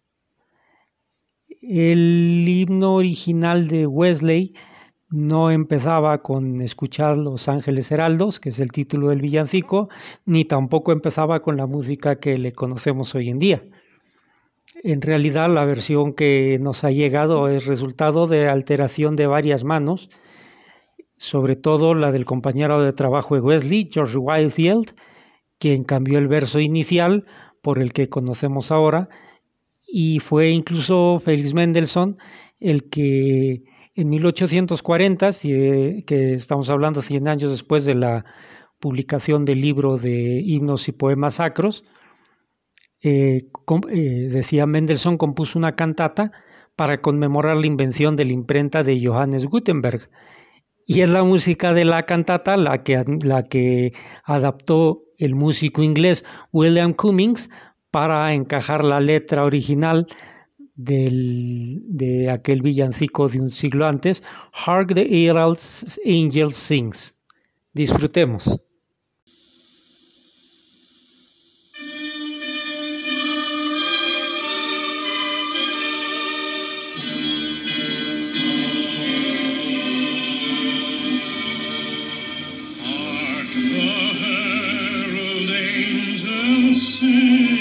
El 1.62 2.44
himno 2.48 2.96
original 2.96 3.68
de 3.68 3.86
Wesley 3.86 4.54
no 5.14 5.52
empezaba 5.52 6.22
con 6.22 6.60
escuchar 6.60 7.16
Los 7.16 7.48
Ángeles 7.48 7.92
Heraldos, 7.92 8.40
que 8.40 8.48
es 8.48 8.58
el 8.58 8.72
título 8.72 9.10
del 9.10 9.22
villancico, 9.22 9.88
ni 10.26 10.44
tampoco 10.44 10.90
empezaba 10.90 11.40
con 11.40 11.56
la 11.56 11.66
música 11.66 12.16
que 12.16 12.36
le 12.36 12.50
conocemos 12.50 13.14
hoy 13.14 13.30
en 13.30 13.38
día. 13.38 13.62
En 14.82 15.00
realidad 15.00 15.48
la 15.48 15.64
versión 15.64 16.14
que 16.14 16.58
nos 16.60 16.82
ha 16.82 16.90
llegado 16.90 17.48
es 17.48 17.66
resultado 17.66 18.26
de 18.26 18.48
alteración 18.48 19.14
de 19.14 19.28
varias 19.28 19.62
manos, 19.62 20.10
sobre 21.16 21.54
todo 21.54 21.94
la 21.94 22.10
del 22.10 22.24
compañero 22.24 22.82
de 22.82 22.92
trabajo 22.92 23.36
de 23.36 23.40
Wesley, 23.40 23.88
George 23.92 24.18
Whitefield, 24.18 24.96
quien 25.58 25.84
cambió 25.84 26.18
el 26.18 26.26
verso 26.26 26.58
inicial 26.58 27.22
por 27.62 27.78
el 27.78 27.92
que 27.92 28.08
conocemos 28.08 28.72
ahora, 28.72 29.08
y 29.86 30.18
fue 30.18 30.50
incluso 30.50 31.20
Felix 31.24 31.54
Mendelssohn 31.54 32.16
el 32.58 32.88
que 32.88 33.62
en 33.94 34.10
1840, 34.10 35.32
si, 35.32 36.02
que 36.06 36.34
estamos 36.34 36.68
hablando 36.70 37.00
100 37.00 37.28
años 37.28 37.50
después 37.50 37.84
de 37.84 37.94
la 37.94 38.24
publicación 38.80 39.44
del 39.44 39.60
libro 39.60 39.98
de 39.98 40.40
himnos 40.44 40.88
y 40.88 40.92
poemas 40.92 41.34
sacros, 41.34 41.84
eh, 43.02 43.48
eh, 43.90 44.28
decía 44.30 44.66
Mendelssohn 44.66 45.16
compuso 45.16 45.58
una 45.58 45.76
cantata 45.76 46.32
para 46.74 47.00
conmemorar 47.00 47.56
la 47.56 47.66
invención 47.66 48.16
de 48.16 48.24
la 48.24 48.32
imprenta 48.32 48.82
de 48.82 49.00
Johannes 49.04 49.46
Gutenberg. 49.46 50.10
Y 50.86 51.00
es 51.00 51.08
la 51.08 51.22
música 51.22 51.72
de 51.72 51.84
la 51.84 52.00
cantata 52.02 52.56
la 52.56 52.82
que, 52.82 53.04
la 53.22 53.42
que 53.42 53.92
adaptó 54.24 55.02
el 55.18 55.34
músico 55.34 55.82
inglés 55.82 56.24
William 56.52 56.92
Cummings 56.92 57.48
para 57.90 58.34
encajar 58.34 58.84
la 58.84 59.00
letra 59.00 59.44
original 59.44 60.06
del, 60.74 61.82
de 61.86 62.30
aquel 62.30 62.62
villancico 62.62 63.28
de 63.28 63.40
un 63.40 63.50
siglo 63.50 63.86
antes, 63.86 64.22
Hark 64.52 64.94
the 64.94 65.26
Herald's 65.26 66.00
Angel 66.04 66.52
Sings. 66.52 67.14
Disfrutemos. 67.72 68.60
Herald 86.66 87.53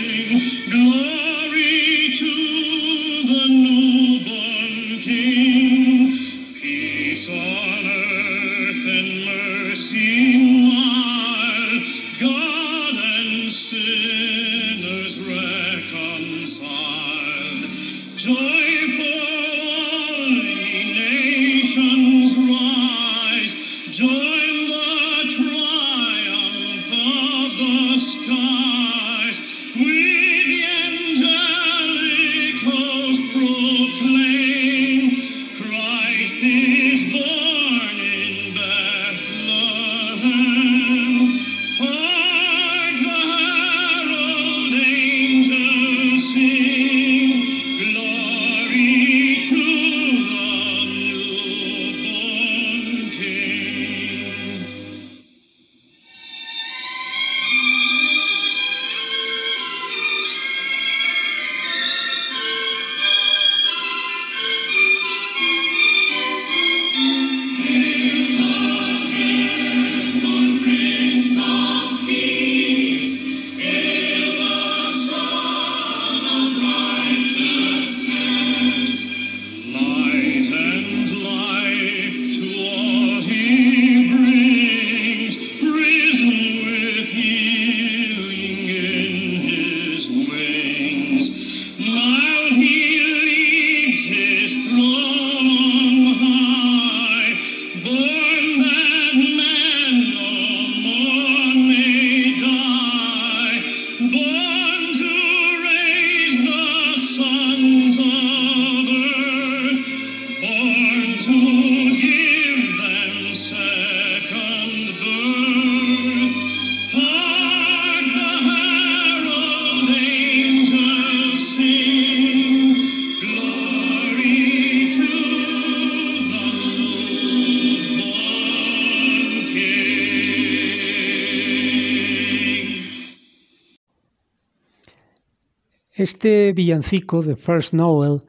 Este 135.96 136.54
villancico 136.54 137.22
de 137.22 137.36
First 137.36 137.74
Noel 137.74 138.22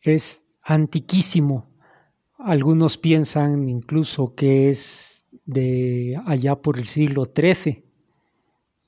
es 0.00 0.42
antiquísimo. 0.62 1.70
Algunos 2.38 2.98
piensan 2.98 3.68
incluso 3.68 4.34
que 4.34 4.68
es 4.68 5.28
de 5.44 6.20
allá 6.26 6.56
por 6.56 6.76
el 6.78 6.86
siglo 6.86 7.22
XIII, 7.24 7.84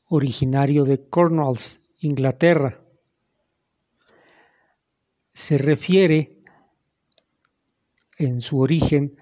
originario 0.07 0.85
de 0.85 1.09
Cornwalls, 1.09 1.81
Inglaterra. 1.99 2.83
Se 5.33 5.57
refiere 5.57 6.43
en 8.19 8.41
su 8.41 8.59
origen 8.59 9.17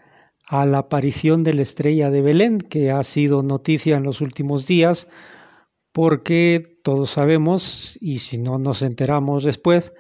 a 0.47 0.65
la 0.65 0.79
aparición 0.79 1.45
de 1.45 1.53
la 1.53 1.61
estrella 1.61 2.11
de 2.11 2.23
Belén, 2.23 2.57
que 2.57 2.91
ha 2.91 3.03
sido 3.03 3.43
noticia 3.43 3.99
en 3.99 4.03
los 4.03 4.23
últimos 4.23 4.67
días, 4.67 5.09
porque 5.93 6.70
todos 6.83 7.11
sabemos, 7.11 7.99
y 8.01 8.19
si 8.19 8.39
no 8.39 8.59
nos 8.59 8.83
enteramos 8.83 9.45
después, 9.45 9.93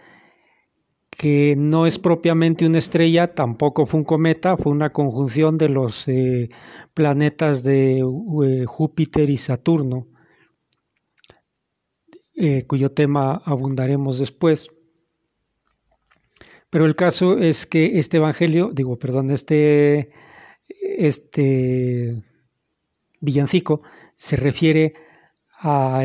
que 1.11 1.55
no 1.57 1.87
es 1.87 1.99
propiamente 1.99 2.65
una 2.65 2.79
estrella, 2.79 3.27
tampoco 3.27 3.85
fue 3.85 4.01
un 4.01 4.05
cometa, 4.05 4.57
fue 4.57 4.73
una 4.73 4.91
conjunción 4.91 5.59
de 5.59 5.69
los 5.69 6.09
eh, 6.09 6.49
planetas 6.95 7.63
de 7.63 7.99
eh, 7.99 8.65
Júpiter 8.65 9.29
y 9.29 9.37
Saturno, 9.37 10.07
eh, 12.35 12.65
cuyo 12.67 12.91
tema 12.91 13.43
abundaremos 13.45 14.19
después. 14.19 14.69
Pero 16.71 16.87
el 16.87 16.97
caso 16.97 17.37
es 17.37 17.67
que 17.67 17.99
este 17.99 18.17
evangelio, 18.17 18.71
digo, 18.73 18.99
perdón, 18.99 19.31
este, 19.31 20.13
este 20.69 22.23
villancico 23.21 23.83
se 24.15 24.37
refiere 24.37 24.95
a 24.95 25.10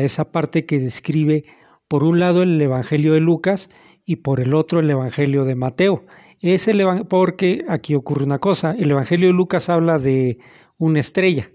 esa 0.00 0.30
parte 0.30 0.66
que 0.66 0.78
describe, 0.78 1.44
por 1.88 2.04
un 2.04 2.20
lado, 2.20 2.42
el 2.42 2.60
evangelio 2.60 3.14
de 3.14 3.20
Lucas 3.20 3.70
y 4.04 4.16
por 4.16 4.40
el 4.40 4.54
otro, 4.54 4.80
el 4.80 4.90
evangelio 4.90 5.44
de 5.44 5.54
Mateo. 5.54 6.04
Es 6.40 6.68
el 6.68 6.84
porque 7.08 7.64
aquí 7.68 7.94
ocurre 7.94 8.24
una 8.24 8.38
cosa, 8.38 8.72
el 8.72 8.90
evangelio 8.90 9.28
de 9.28 9.32
Lucas 9.32 9.68
habla 9.68 9.98
de 9.98 10.38
una 10.76 11.00
estrella, 11.00 11.50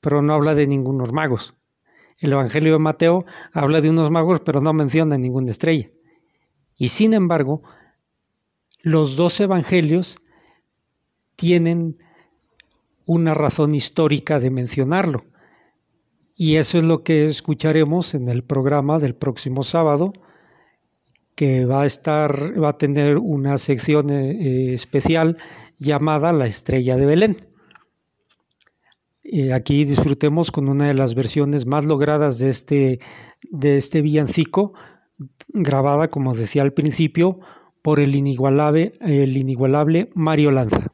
pero 0.00 0.22
no 0.22 0.34
habla 0.34 0.54
de 0.54 0.66
ningunos 0.66 1.12
magos. 1.12 1.54
El 2.18 2.32
evangelio 2.32 2.74
de 2.74 2.78
Mateo 2.78 3.24
habla 3.52 3.80
de 3.80 3.90
unos 3.90 4.10
magos, 4.10 4.40
pero 4.40 4.60
no 4.60 4.72
menciona 4.72 5.18
ninguna 5.18 5.50
estrella. 5.50 5.90
Y 6.76 6.90
sin 6.90 7.14
embargo, 7.14 7.62
los 8.80 9.16
dos 9.16 9.40
evangelios 9.40 10.18
tienen 11.34 11.98
una 13.04 13.34
razón 13.34 13.74
histórica 13.74 14.38
de 14.38 14.50
mencionarlo. 14.50 15.24
Y 16.34 16.56
eso 16.56 16.78
es 16.78 16.84
lo 16.84 17.02
que 17.02 17.26
escucharemos 17.26 18.14
en 18.14 18.28
el 18.28 18.42
programa 18.42 18.98
del 18.98 19.14
próximo 19.14 19.62
sábado, 19.62 20.12
que 21.34 21.64
va 21.66 21.82
a 21.82 21.86
estar, 21.86 22.62
va 22.62 22.70
a 22.70 22.78
tener 22.78 23.18
una 23.18 23.58
sección 23.58 24.10
eh, 24.10 24.74
especial 24.74 25.36
llamada 25.78 26.32
La 26.32 26.46
Estrella 26.46 26.96
de 26.96 27.06
Belén. 27.06 27.36
Eh, 29.24 29.52
aquí 29.52 29.84
disfrutemos 29.84 30.50
con 30.50 30.68
una 30.68 30.88
de 30.88 30.94
las 30.94 31.14
versiones 31.14 31.66
más 31.66 31.84
logradas 31.84 32.38
de 32.38 32.50
este, 32.50 32.98
de 33.50 33.76
este 33.76 34.02
villancico, 34.02 34.74
grabada, 35.48 36.08
como 36.08 36.34
decía 36.34 36.62
al 36.62 36.72
principio, 36.72 37.40
por 37.82 38.00
el 38.00 38.14
inigualable, 38.14 38.92
el 39.00 39.36
inigualable 39.36 40.10
Mario 40.14 40.50
Lanza. 40.50 40.91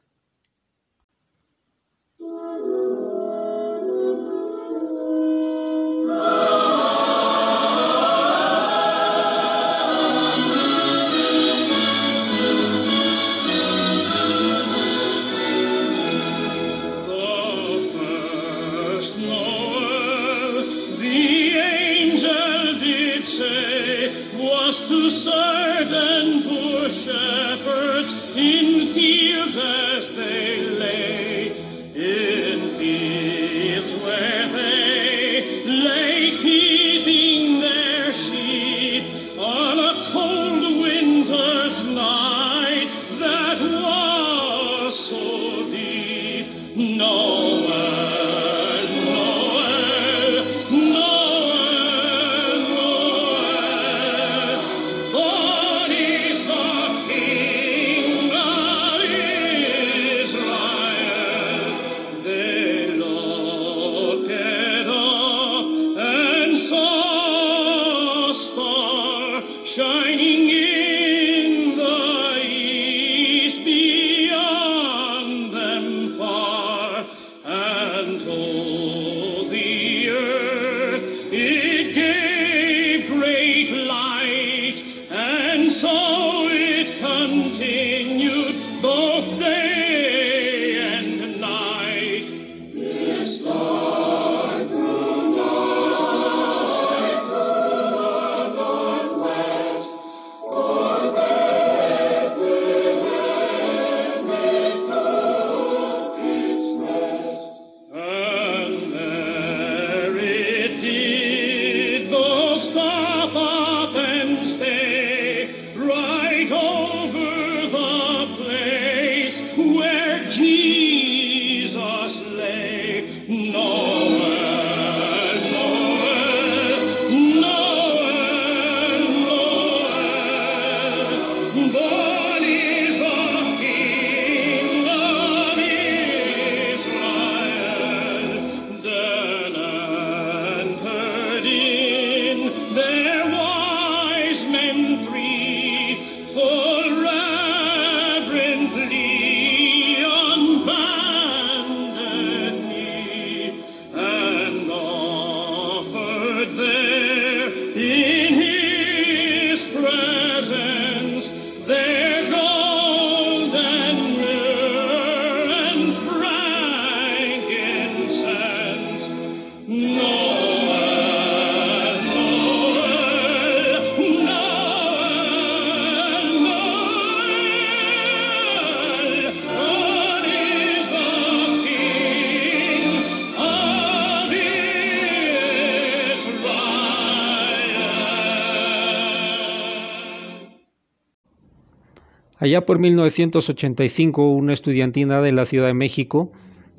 Allá 192.49 192.65
por 192.65 192.79
1985, 192.79 194.31
una 194.31 194.55
estudiantina 194.55 195.21
de 195.21 195.33
la 195.33 195.45
Ciudad 195.45 195.67
de 195.67 195.75
México, 195.75 196.33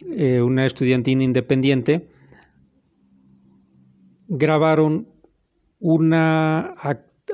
eh, 0.09 0.41
una 0.41 0.65
estudiantina 0.65 1.23
independiente, 1.23 2.07
grabaron 4.27 5.09
una 5.77 6.73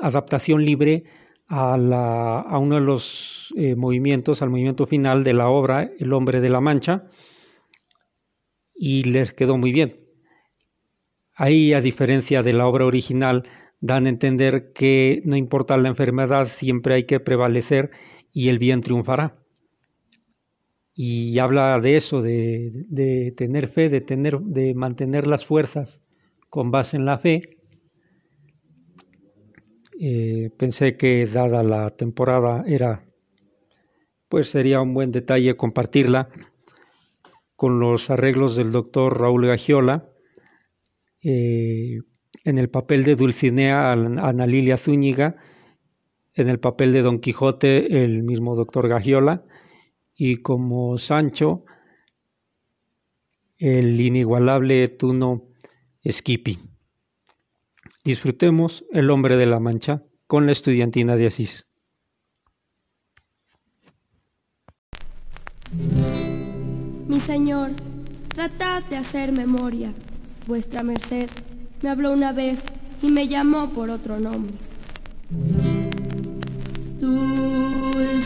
adaptación 0.02 0.62
libre 0.66 1.04
a, 1.48 2.58
uno 2.60 2.74
de 2.74 2.82
los 2.82 3.54
eh, 3.56 3.74
movimientos, 3.74 4.42
al 4.42 4.50
movimiento 4.50 4.84
final 4.84 5.24
de 5.24 5.32
la 5.32 5.48
obra 5.48 5.90
El 5.98 6.12
hombre 6.12 6.42
de 6.42 6.50
la 6.50 6.60
mancha, 6.60 7.04
y 8.74 9.04
les 9.04 9.32
quedó 9.32 9.56
muy 9.56 9.72
bien. 9.72 9.96
Ahí, 11.34 11.72
a 11.72 11.80
diferencia 11.80 12.42
de 12.42 12.52
la 12.52 12.66
obra 12.66 12.84
original, 12.84 13.44
dan 13.80 14.04
a 14.04 14.10
entender 14.10 14.72
que 14.74 15.22
no 15.24 15.36
importa 15.36 15.78
la 15.78 15.88
enfermedad, 15.88 16.48
siempre 16.48 16.96
hay 16.96 17.04
que 17.04 17.18
prevalecer 17.18 17.90
y 18.36 18.50
el 18.50 18.58
bien 18.58 18.82
triunfará. 18.82 19.34
Y 20.92 21.38
habla 21.38 21.80
de 21.80 21.96
eso, 21.96 22.20
de, 22.20 23.32
tener 23.34 23.66
fe, 23.66 23.88
de, 23.88 24.02
tener, 24.02 24.38
de 24.40 24.74
mantener 24.74 25.26
las 25.26 25.46
fuerzas 25.46 26.02
con 26.50 26.70
base 26.70 26.98
en 26.98 27.06
la 27.06 27.16
fe. 27.16 27.40
Eh, 29.98 30.50
pensé 30.58 30.98
que 30.98 31.24
dada 31.24 31.62
la 31.62 31.88
temporada 31.96 32.62
era, 32.66 33.06
pues 34.28 34.50
sería 34.50 34.82
un 34.82 34.92
buen 34.92 35.12
detalle 35.12 35.56
compartirla 35.56 36.28
con 37.54 37.80
los 37.80 38.10
arreglos 38.10 38.54
del 38.54 38.70
doctor 38.70 39.18
Raúl 39.18 39.46
Gagiola. 39.46 40.10
Eh, 41.22 42.00
en 42.44 42.58
el 42.58 42.68
papel 42.68 43.02
de 43.02 43.16
Dulcinea 43.16 43.92
Ana 43.92 44.46
Lilia 44.46 44.76
Zúñiga, 44.76 45.36
en 46.36 46.50
el 46.50 46.60
papel 46.60 46.92
de 46.92 47.02
Don 47.02 47.18
Quijote 47.18 48.04
el 48.04 48.22
mismo 48.22 48.54
doctor 48.54 48.88
Gagiola 48.88 49.44
y 50.14 50.36
como 50.36 50.98
Sancho 50.98 51.64
el 53.58 53.98
inigualable 54.00 54.86
Tuno 54.88 55.48
Esquipi. 56.02 56.58
Disfrutemos 58.04 58.84
El 58.92 59.10
hombre 59.10 59.36
de 59.36 59.46
la 59.46 59.58
Mancha 59.58 60.04
con 60.26 60.46
la 60.46 60.52
estudiantina 60.52 61.16
de 61.16 61.26
Asís. 61.26 61.66
Mi 67.08 67.18
señor, 67.18 67.70
tratad 68.28 68.84
de 68.84 68.96
hacer 68.96 69.32
memoria. 69.32 69.92
Vuestra 70.46 70.82
merced 70.82 71.30
me 71.82 71.88
habló 71.88 72.12
una 72.12 72.32
vez 72.32 72.64
y 73.02 73.10
me 73.10 73.26
llamó 73.26 73.70
por 73.70 73.90
otro 73.90 74.20
nombre. 74.20 74.54
Dulcinea, 77.06 78.16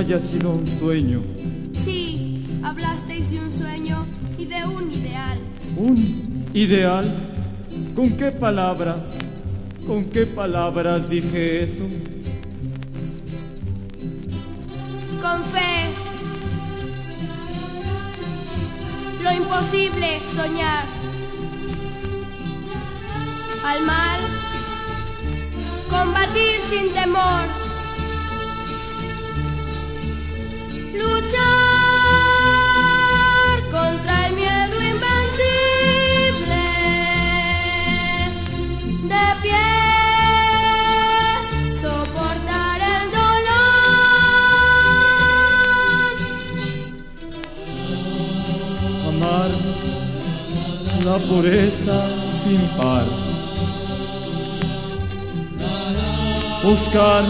haya 0.00 0.18
sido 0.18 0.50
un 0.50 0.66
sueño, 0.66 1.22
Sí, 1.74 2.42
hablasteis 2.62 3.30
de 3.30 3.38
un 3.40 3.50
sueño 3.52 4.06
y 4.38 4.44
de 4.46 4.64
un 4.66 4.90
ideal. 4.92 5.38
un 5.76 6.46
ideal. 6.54 7.04
¿Con 7.94 8.10
qué 8.16 8.30
palabras? 8.30 9.12
¿Con 9.86 10.04
qué 10.06 10.24
palabras 10.26 11.08
dije 11.10 11.62
eso? 11.62 11.84
Con 15.20 15.42
fe. 15.44 15.90
Lo 19.22 19.32
imposible 19.32 20.08
soñar. 20.34 20.84
Al 23.66 23.84
mal, 23.84 24.20
combatir 25.90 26.60
sin 26.70 26.92
temor. 26.94 27.59
La 51.10 51.18
pureza 51.18 51.98
sin 52.40 52.62
par. 52.78 53.06
Buscar 56.62 57.24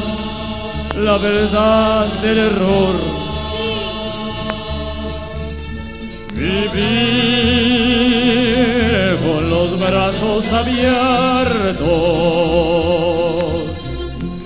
la 1.07 1.16
verdad 1.16 2.07
del 2.24 2.39
error. 2.51 2.95
Vivir 6.35 6.81
con 9.24 9.43
los 9.55 9.68
brazos 9.78 10.43
abiertos. 10.53 11.89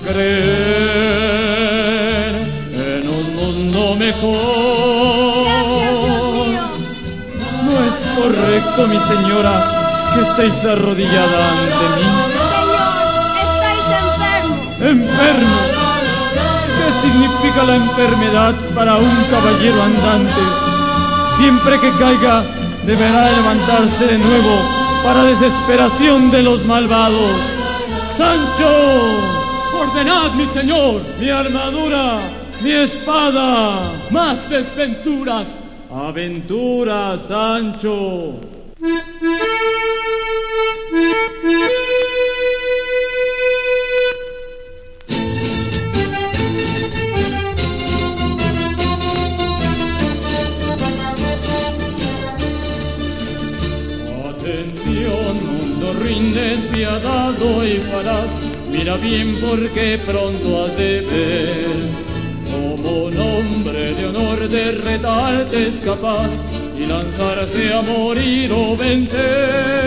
Creer 0.07 0.35
en 2.89 3.03
un 3.17 3.25
mundo 3.39 3.81
mejor. 3.95 4.54
Mi 8.83 8.97
señora, 8.97 9.53
que 10.13 10.21
estéis 10.21 10.65
arrodillada 10.65 11.49
ante 11.49 11.85
mí. 11.95 12.07
Señor, 12.51 12.97
estáis 13.45 13.85
enfermos. 14.03 14.81
Enfermo. 14.81 15.57
¿Qué 16.77 17.07
significa 17.07 17.63
la 17.63 17.75
enfermedad 17.77 18.53
para 18.75 18.97
un 18.97 19.23
caballero 19.31 19.81
andante? 19.81 20.41
Siempre 21.37 21.79
que 21.79 21.91
caiga, 21.91 22.43
deberá 22.85 23.31
levantarse 23.31 24.07
de 24.07 24.17
nuevo 24.17 24.59
para 25.03 25.23
desesperación 25.23 26.29
de 26.29 26.43
los 26.43 26.65
malvados. 26.65 27.31
Sancho, 28.17 29.35
Ordenad, 29.79 30.33
mi 30.33 30.45
señor. 30.45 31.01
Mi 31.19 31.29
armadura, 31.29 32.17
mi 32.61 32.71
espada. 32.71 33.91
Más 34.11 34.49
desventuras. 34.49 35.59
Aventuras, 35.89 37.21
Sancho. 37.21 38.54
Bien 59.01 59.35
porque 59.39 59.99
pronto 60.05 60.65
has 60.65 60.75
de 60.77 61.01
ver. 61.01 61.67
Como 62.51 63.05
un 63.05 63.17
hombre 63.17 63.93
de 63.93 64.05
honor 64.07 64.47
de 64.49 64.71
retarte 64.71 65.67
es 65.67 65.75
capaz 65.85 66.29
y 66.77 66.85
lanzarse 66.85 67.73
a 67.73 67.81
morir 67.81 68.51
o 68.51 68.75
vencer. 68.75 69.85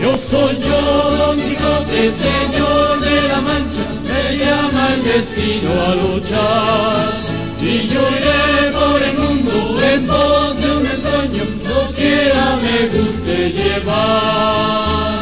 Yo 0.00 0.16
soy 0.16 0.58
yo, 0.58 1.10
Don 1.18 1.36
Quijote, 1.36 2.12
señor 2.26 3.00
de 3.00 3.28
la 3.28 3.40
Mancha, 3.40 3.84
me 4.08 4.36
llama 4.38 4.94
el 4.94 5.02
destino 5.04 5.70
a 5.88 5.94
luchar. 5.94 7.12
Y 7.60 7.88
yo 7.88 8.00
iré 8.18 8.72
por 8.72 9.00
el 9.02 9.16
mundo 9.18 9.80
en 9.82 10.06
pos 10.06 10.56
de 10.60 10.76
un 10.76 10.86
sueño, 10.86 11.44
no 11.64 11.92
quiera 11.92 12.58
me 12.62 12.88
guste 12.88 13.52
llevar, 13.52 15.21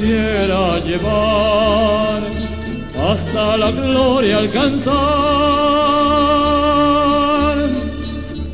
quiera 0.00 0.78
llevar, 0.80 2.22
hasta 3.10 3.56
la 3.56 3.70
gloria 3.70 4.38
alcanzar. 4.38 4.94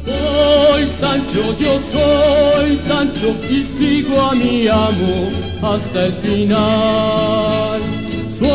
Soy 0.04 0.86
Sancho, 0.86 1.56
yo 1.58 1.78
soy 1.78 2.76
Sancho 2.76 3.34
y 3.48 3.62
sigo 3.62 4.20
a 4.20 4.34
mi 4.34 4.68
amo 4.68 5.30
hasta 5.62 6.06
el 6.06 6.12
final. 6.14 7.80
Su 8.38 8.50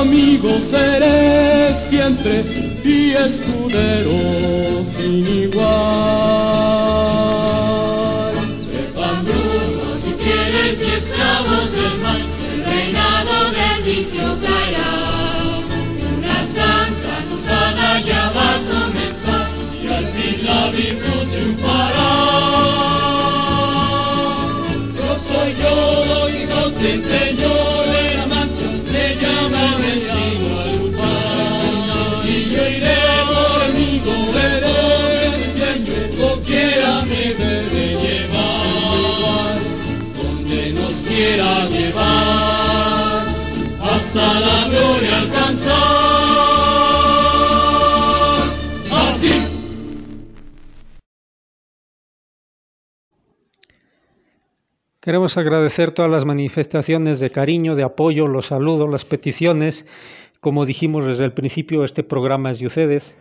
amigo 0.00 0.50
seré 0.60 1.74
siempre 1.88 2.44
y 2.84 3.10
escudero 3.10 4.84
sin 4.84 5.26
igual. 5.26 7.19
Quijote, 26.80 27.29
Queremos 55.00 55.38
agradecer 55.38 55.92
todas 55.92 56.10
las 56.10 56.26
manifestaciones 56.26 57.20
de 57.20 57.30
cariño, 57.30 57.74
de 57.74 57.84
apoyo, 57.84 58.26
los 58.26 58.48
saludos, 58.48 58.90
las 58.90 59.06
peticiones. 59.06 59.86
Como 60.40 60.66
dijimos 60.66 61.06
desde 61.06 61.24
el 61.24 61.32
principio, 61.32 61.84
este 61.84 62.02
programa 62.02 62.50
es 62.50 62.58
de 62.58 62.66
ustedes. 62.66 63.16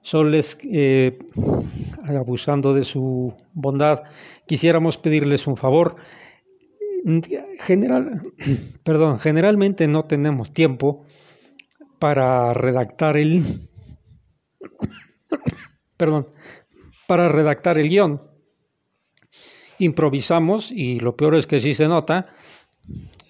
Soles, 0.00 0.56
eh, 0.64 1.18
abusando 2.08 2.72
de 2.72 2.84
su 2.84 3.34
bondad, 3.52 4.04
quisiéramos 4.46 4.96
pedirles 4.96 5.46
un 5.46 5.58
favor. 5.58 5.96
General, 7.58 8.22
perdón, 8.82 9.18
generalmente 9.18 9.88
no 9.88 10.06
tenemos 10.06 10.54
tiempo 10.54 11.04
para 11.98 12.54
redactar 12.54 13.18
el, 13.18 13.44
perdón, 15.98 16.28
para 17.06 17.28
redactar 17.28 17.76
el 17.76 17.90
guion 17.90 18.37
improvisamos 19.78 20.70
y 20.72 21.00
lo 21.00 21.16
peor 21.16 21.34
es 21.34 21.46
que 21.46 21.60
sí 21.60 21.74
se 21.74 21.88
nota. 21.88 22.26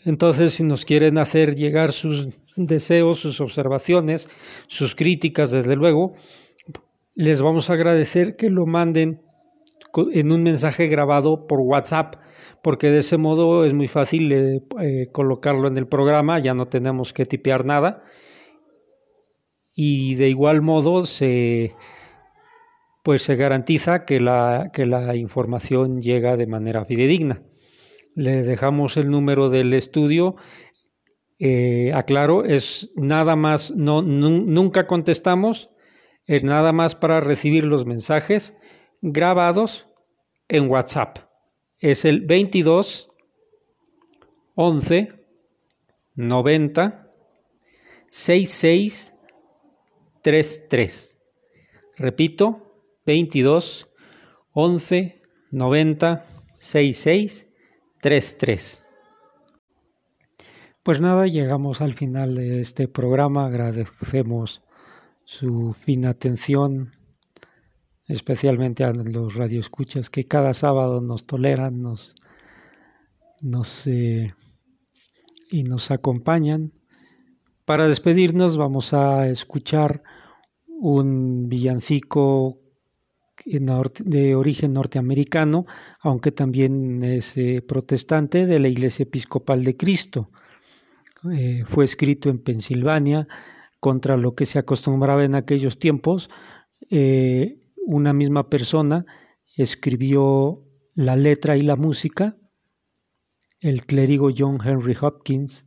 Entonces, 0.04 0.54
si 0.54 0.64
nos 0.64 0.84
quieren 0.84 1.18
hacer 1.18 1.54
llegar 1.54 1.92
sus 1.92 2.28
deseos, 2.56 3.18
sus 3.18 3.40
observaciones, 3.40 4.28
sus 4.66 4.94
críticas, 4.94 5.50
desde 5.50 5.76
luego, 5.76 6.14
les 7.14 7.42
vamos 7.42 7.68
a 7.68 7.74
agradecer 7.74 8.36
que 8.36 8.50
lo 8.50 8.66
manden 8.66 9.20
en 10.12 10.32
un 10.32 10.42
mensaje 10.42 10.86
grabado 10.86 11.46
por 11.46 11.60
WhatsApp, 11.60 12.16
porque 12.62 12.90
de 12.90 12.98
ese 12.98 13.16
modo 13.16 13.64
es 13.64 13.74
muy 13.74 13.88
fácil 13.88 14.32
eh, 14.32 14.62
eh, 14.80 15.06
colocarlo 15.12 15.68
en 15.68 15.76
el 15.76 15.86
programa, 15.86 16.38
ya 16.38 16.54
no 16.54 16.66
tenemos 16.66 17.12
que 17.12 17.26
tipear 17.26 17.64
nada. 17.64 18.02
Y 19.74 20.16
de 20.16 20.28
igual 20.28 20.60
modo 20.60 21.02
se 21.02 21.74
pues 23.08 23.22
se 23.22 23.36
garantiza 23.36 24.04
que 24.04 24.20
la, 24.20 25.16
información 25.16 26.02
llega 26.02 26.36
de 26.36 26.46
manera 26.46 26.84
fidedigna. 26.84 27.42
Le 28.14 28.42
dejamos 28.42 28.98
el 28.98 29.10
número 29.10 29.48
del 29.48 29.72
estudio. 29.72 30.36
Eh, 31.38 31.90
aclaro, 31.94 32.44
es 32.44 32.90
nada 32.96 33.34
más, 33.34 33.70
no, 33.70 34.02
nunca 34.02 34.86
contestamos, 34.86 35.72
es 36.26 36.44
nada 36.44 36.72
más 36.74 36.96
para 36.96 37.20
recibir 37.20 37.64
los 37.64 37.86
mensajes 37.86 38.54
grabados 39.00 39.88
en 40.46 40.68
WhatsApp. 40.68 41.16
Es 41.78 42.04
el 42.04 42.26
22 42.26 43.08
11 44.54 45.08
90 46.14 47.10
66 48.06 49.14
33. 50.20 51.18
Repito, 51.96 52.67
22 53.08 53.88
11 54.52 55.22
90 55.50 56.26
66 56.52 57.48
33. 58.02 58.84
Pues 60.82 61.00
nada, 61.00 61.26
llegamos 61.26 61.80
al 61.80 61.94
final 61.94 62.34
de 62.34 62.60
este 62.60 62.86
programa. 62.86 63.46
Agradecemos 63.46 64.60
su 65.24 65.72
fina 65.72 66.10
atención, 66.10 66.92
especialmente 68.08 68.84
a 68.84 68.92
los 68.92 69.34
radioescuchas 69.36 70.10
que 70.10 70.24
cada 70.24 70.52
sábado 70.52 71.00
nos 71.00 71.24
toleran, 71.24 71.82
eh, 73.86 74.28
y 75.50 75.62
nos 75.62 75.90
acompañan. 75.90 76.74
Para 77.64 77.86
despedirnos 77.86 78.58
vamos 78.58 78.92
a 78.92 79.28
escuchar 79.28 80.02
un 80.66 81.48
villancico 81.48 82.57
de 83.44 84.34
origen 84.34 84.72
norteamericano, 84.72 85.66
aunque 86.00 86.32
también 86.32 87.02
es 87.02 87.36
eh, 87.36 87.62
protestante 87.62 88.46
de 88.46 88.58
la 88.58 88.68
Iglesia 88.68 89.04
Episcopal 89.04 89.64
de 89.64 89.76
Cristo. 89.76 90.30
Eh, 91.32 91.64
fue 91.64 91.84
escrito 91.84 92.30
en 92.30 92.38
Pensilvania 92.38 93.26
contra 93.80 94.16
lo 94.16 94.34
que 94.34 94.46
se 94.46 94.58
acostumbraba 94.58 95.24
en 95.24 95.34
aquellos 95.34 95.78
tiempos. 95.78 96.30
Eh, 96.90 97.60
una 97.86 98.12
misma 98.12 98.48
persona 98.50 99.06
escribió 99.56 100.64
la 100.94 101.16
letra 101.16 101.56
y 101.56 101.62
la 101.62 101.76
música, 101.76 102.36
el 103.60 103.84
clérigo 103.86 104.30
John 104.36 104.58
Henry 104.64 104.96
Hopkins, 105.00 105.66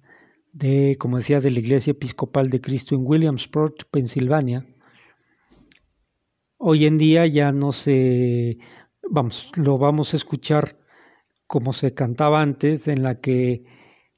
de, 0.53 0.97
como 0.99 1.17
decía, 1.17 1.39
de 1.39 1.51
la 1.51 1.59
Iglesia 1.59 1.91
Episcopal 1.91 2.49
de 2.49 2.61
Cristo 2.61 2.95
en 2.95 3.05
Williamsport, 3.05 3.83
Pensilvania 3.89 4.65
Hoy 6.63 6.85
en 6.85 6.99
día 6.99 7.25
ya 7.25 7.51
no 7.51 7.71
se, 7.71 8.59
vamos, 9.09 9.51
lo 9.55 9.79
vamos 9.79 10.13
a 10.13 10.17
escuchar 10.17 10.77
como 11.47 11.73
se 11.73 11.95
cantaba 11.95 12.39
antes, 12.39 12.87
en 12.87 13.01
la 13.01 13.19
que 13.19 13.63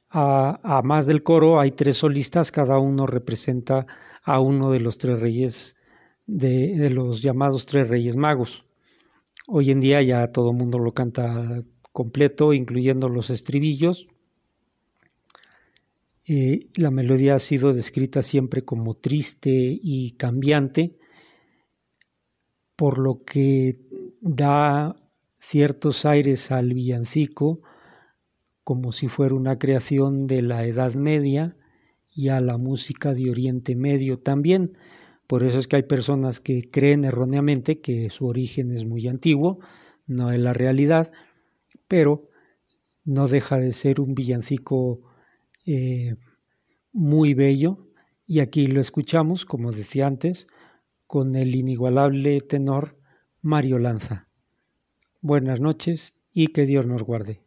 a, 0.09 0.81
más 0.83 1.05
del 1.05 1.23
coro 1.23 1.61
hay 1.61 1.71
tres 1.71 1.95
solistas, 1.95 2.51
cada 2.51 2.79
uno 2.79 3.07
representa 3.07 3.87
a 4.23 4.41
uno 4.41 4.71
de 4.71 4.81
los 4.81 4.97
tres 4.97 5.21
reyes, 5.21 5.77
de, 6.27 6.89
los 6.89 7.21
llamados 7.21 7.65
tres 7.65 7.87
reyes 7.87 8.17
magos. 8.17 8.65
Hoy 9.47 9.71
en 9.71 9.79
día 9.79 10.01
ya 10.01 10.27
todo 10.27 10.51
el 10.51 10.57
mundo 10.57 10.79
lo 10.79 10.93
canta 10.93 11.61
completo, 11.93 12.51
incluyendo 12.51 13.07
los 13.07 13.29
estribillos. 13.29 14.07
Eh, 16.27 16.67
la 16.75 16.91
melodía 16.91 17.35
ha 17.35 17.39
sido 17.39 17.71
descrita 17.71 18.21
siempre 18.21 18.65
como 18.65 18.95
triste 18.95 19.49
y 19.49 20.11
cambiante, 20.17 20.97
por 22.83 22.97
lo 22.97 23.15
que 23.15 23.79
da 24.19 24.97
ciertos 25.39 26.03
aires 26.03 26.51
al 26.51 26.73
villancico 26.73 27.61
como 28.65 28.91
si 28.91 29.07
fuera 29.07 29.35
una 29.35 29.57
creación 29.57 30.27
de 30.27 30.41
la 30.41 30.65
Edad 30.65 30.93
Media 30.93 31.55
y 32.13 32.27
a 32.27 32.41
la 32.41 32.57
música 32.57 33.13
de 33.13 33.29
Oriente 33.29 33.77
Medio 33.77 34.17
también. 34.17 34.73
Por 35.27 35.45
eso 35.45 35.59
es 35.59 35.69
que 35.69 35.77
hay 35.77 35.83
personas 35.83 36.41
que 36.41 36.69
creen 36.69 37.05
erróneamente 37.05 37.79
que 37.79 38.09
su 38.09 38.27
origen 38.27 38.75
es 38.75 38.83
muy 38.85 39.07
antiguo, 39.07 39.59
no 40.05 40.33
es 40.33 40.39
la 40.39 40.51
realidad, 40.51 41.09
pero 41.87 42.27
no 43.05 43.27
deja 43.27 43.59
de 43.59 43.71
ser 43.71 44.01
un 44.01 44.13
villancico 44.13 44.99
eh, 45.65 46.15
muy 46.91 47.33
bello 47.33 47.87
y 48.27 48.41
aquí 48.41 48.67
lo 48.67 48.81
escuchamos, 48.81 49.45
como 49.45 49.71
decía 49.71 50.05
antes, 50.05 50.47
con 51.13 51.35
el 51.35 51.53
inigualable 51.53 52.41
tenor 52.41 52.97
Mario 53.43 53.77
Lanza. 53.77 54.29
Buenas 55.21 55.59
noches 55.59 56.17
y 56.33 56.47
que 56.47 56.65
Dios 56.65 56.87
nos 56.87 57.03
guarde. 57.03 57.42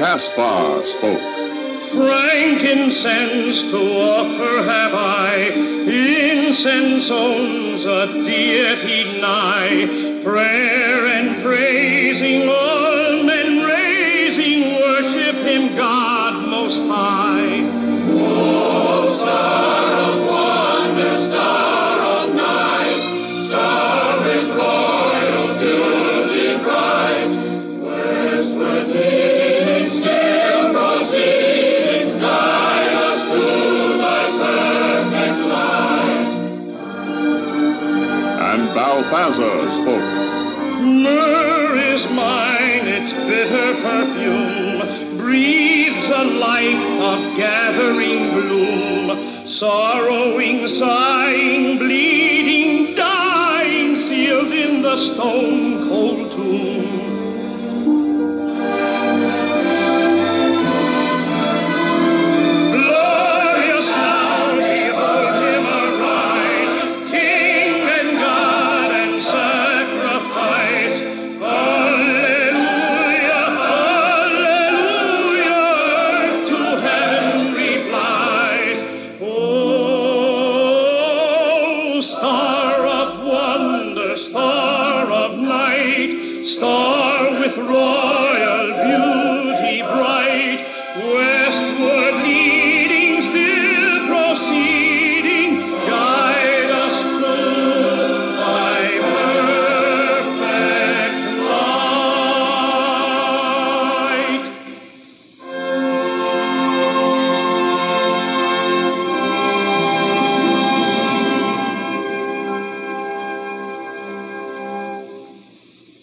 Caspar 0.00 0.82
spoke. 0.82 1.20
Frankincense 1.92 3.60
to 3.70 3.76
offer 3.76 4.62
have 4.62 4.94
I, 4.94 5.50
incense 5.52 7.10
owns 7.10 7.84
a 7.84 8.06
deity 8.06 9.20
nigh, 9.20 10.22
prayer 10.24 11.04
and 11.04 11.42
praising 11.42 12.48
all 12.48 13.24
men 13.24 13.66
raising, 13.66 14.74
worship 14.76 15.36
him 15.44 15.76
God 15.76 16.48
most 16.48 16.80
high. 16.84 17.69
Balthazar 39.70 39.82
spoke. 39.82 40.82
Myrrh 40.82 41.76
is 41.76 42.08
mine, 42.10 42.88
its 42.88 43.12
bitter 43.12 43.74
perfume 43.82 45.16
breathes 45.16 46.08
a 46.08 46.24
life 46.24 47.00
of 47.00 47.36
gathering 47.36 48.32
bloom. 48.32 49.46
Sorrowing, 49.46 50.66
sighing, 50.66 51.78
bleeding, 51.78 52.94
dying, 52.94 53.96
sealed 53.96 54.52
in 54.52 54.82
the 54.82 54.96
stone 54.96 55.88
cold 55.88 56.32
tomb. 56.32 57.09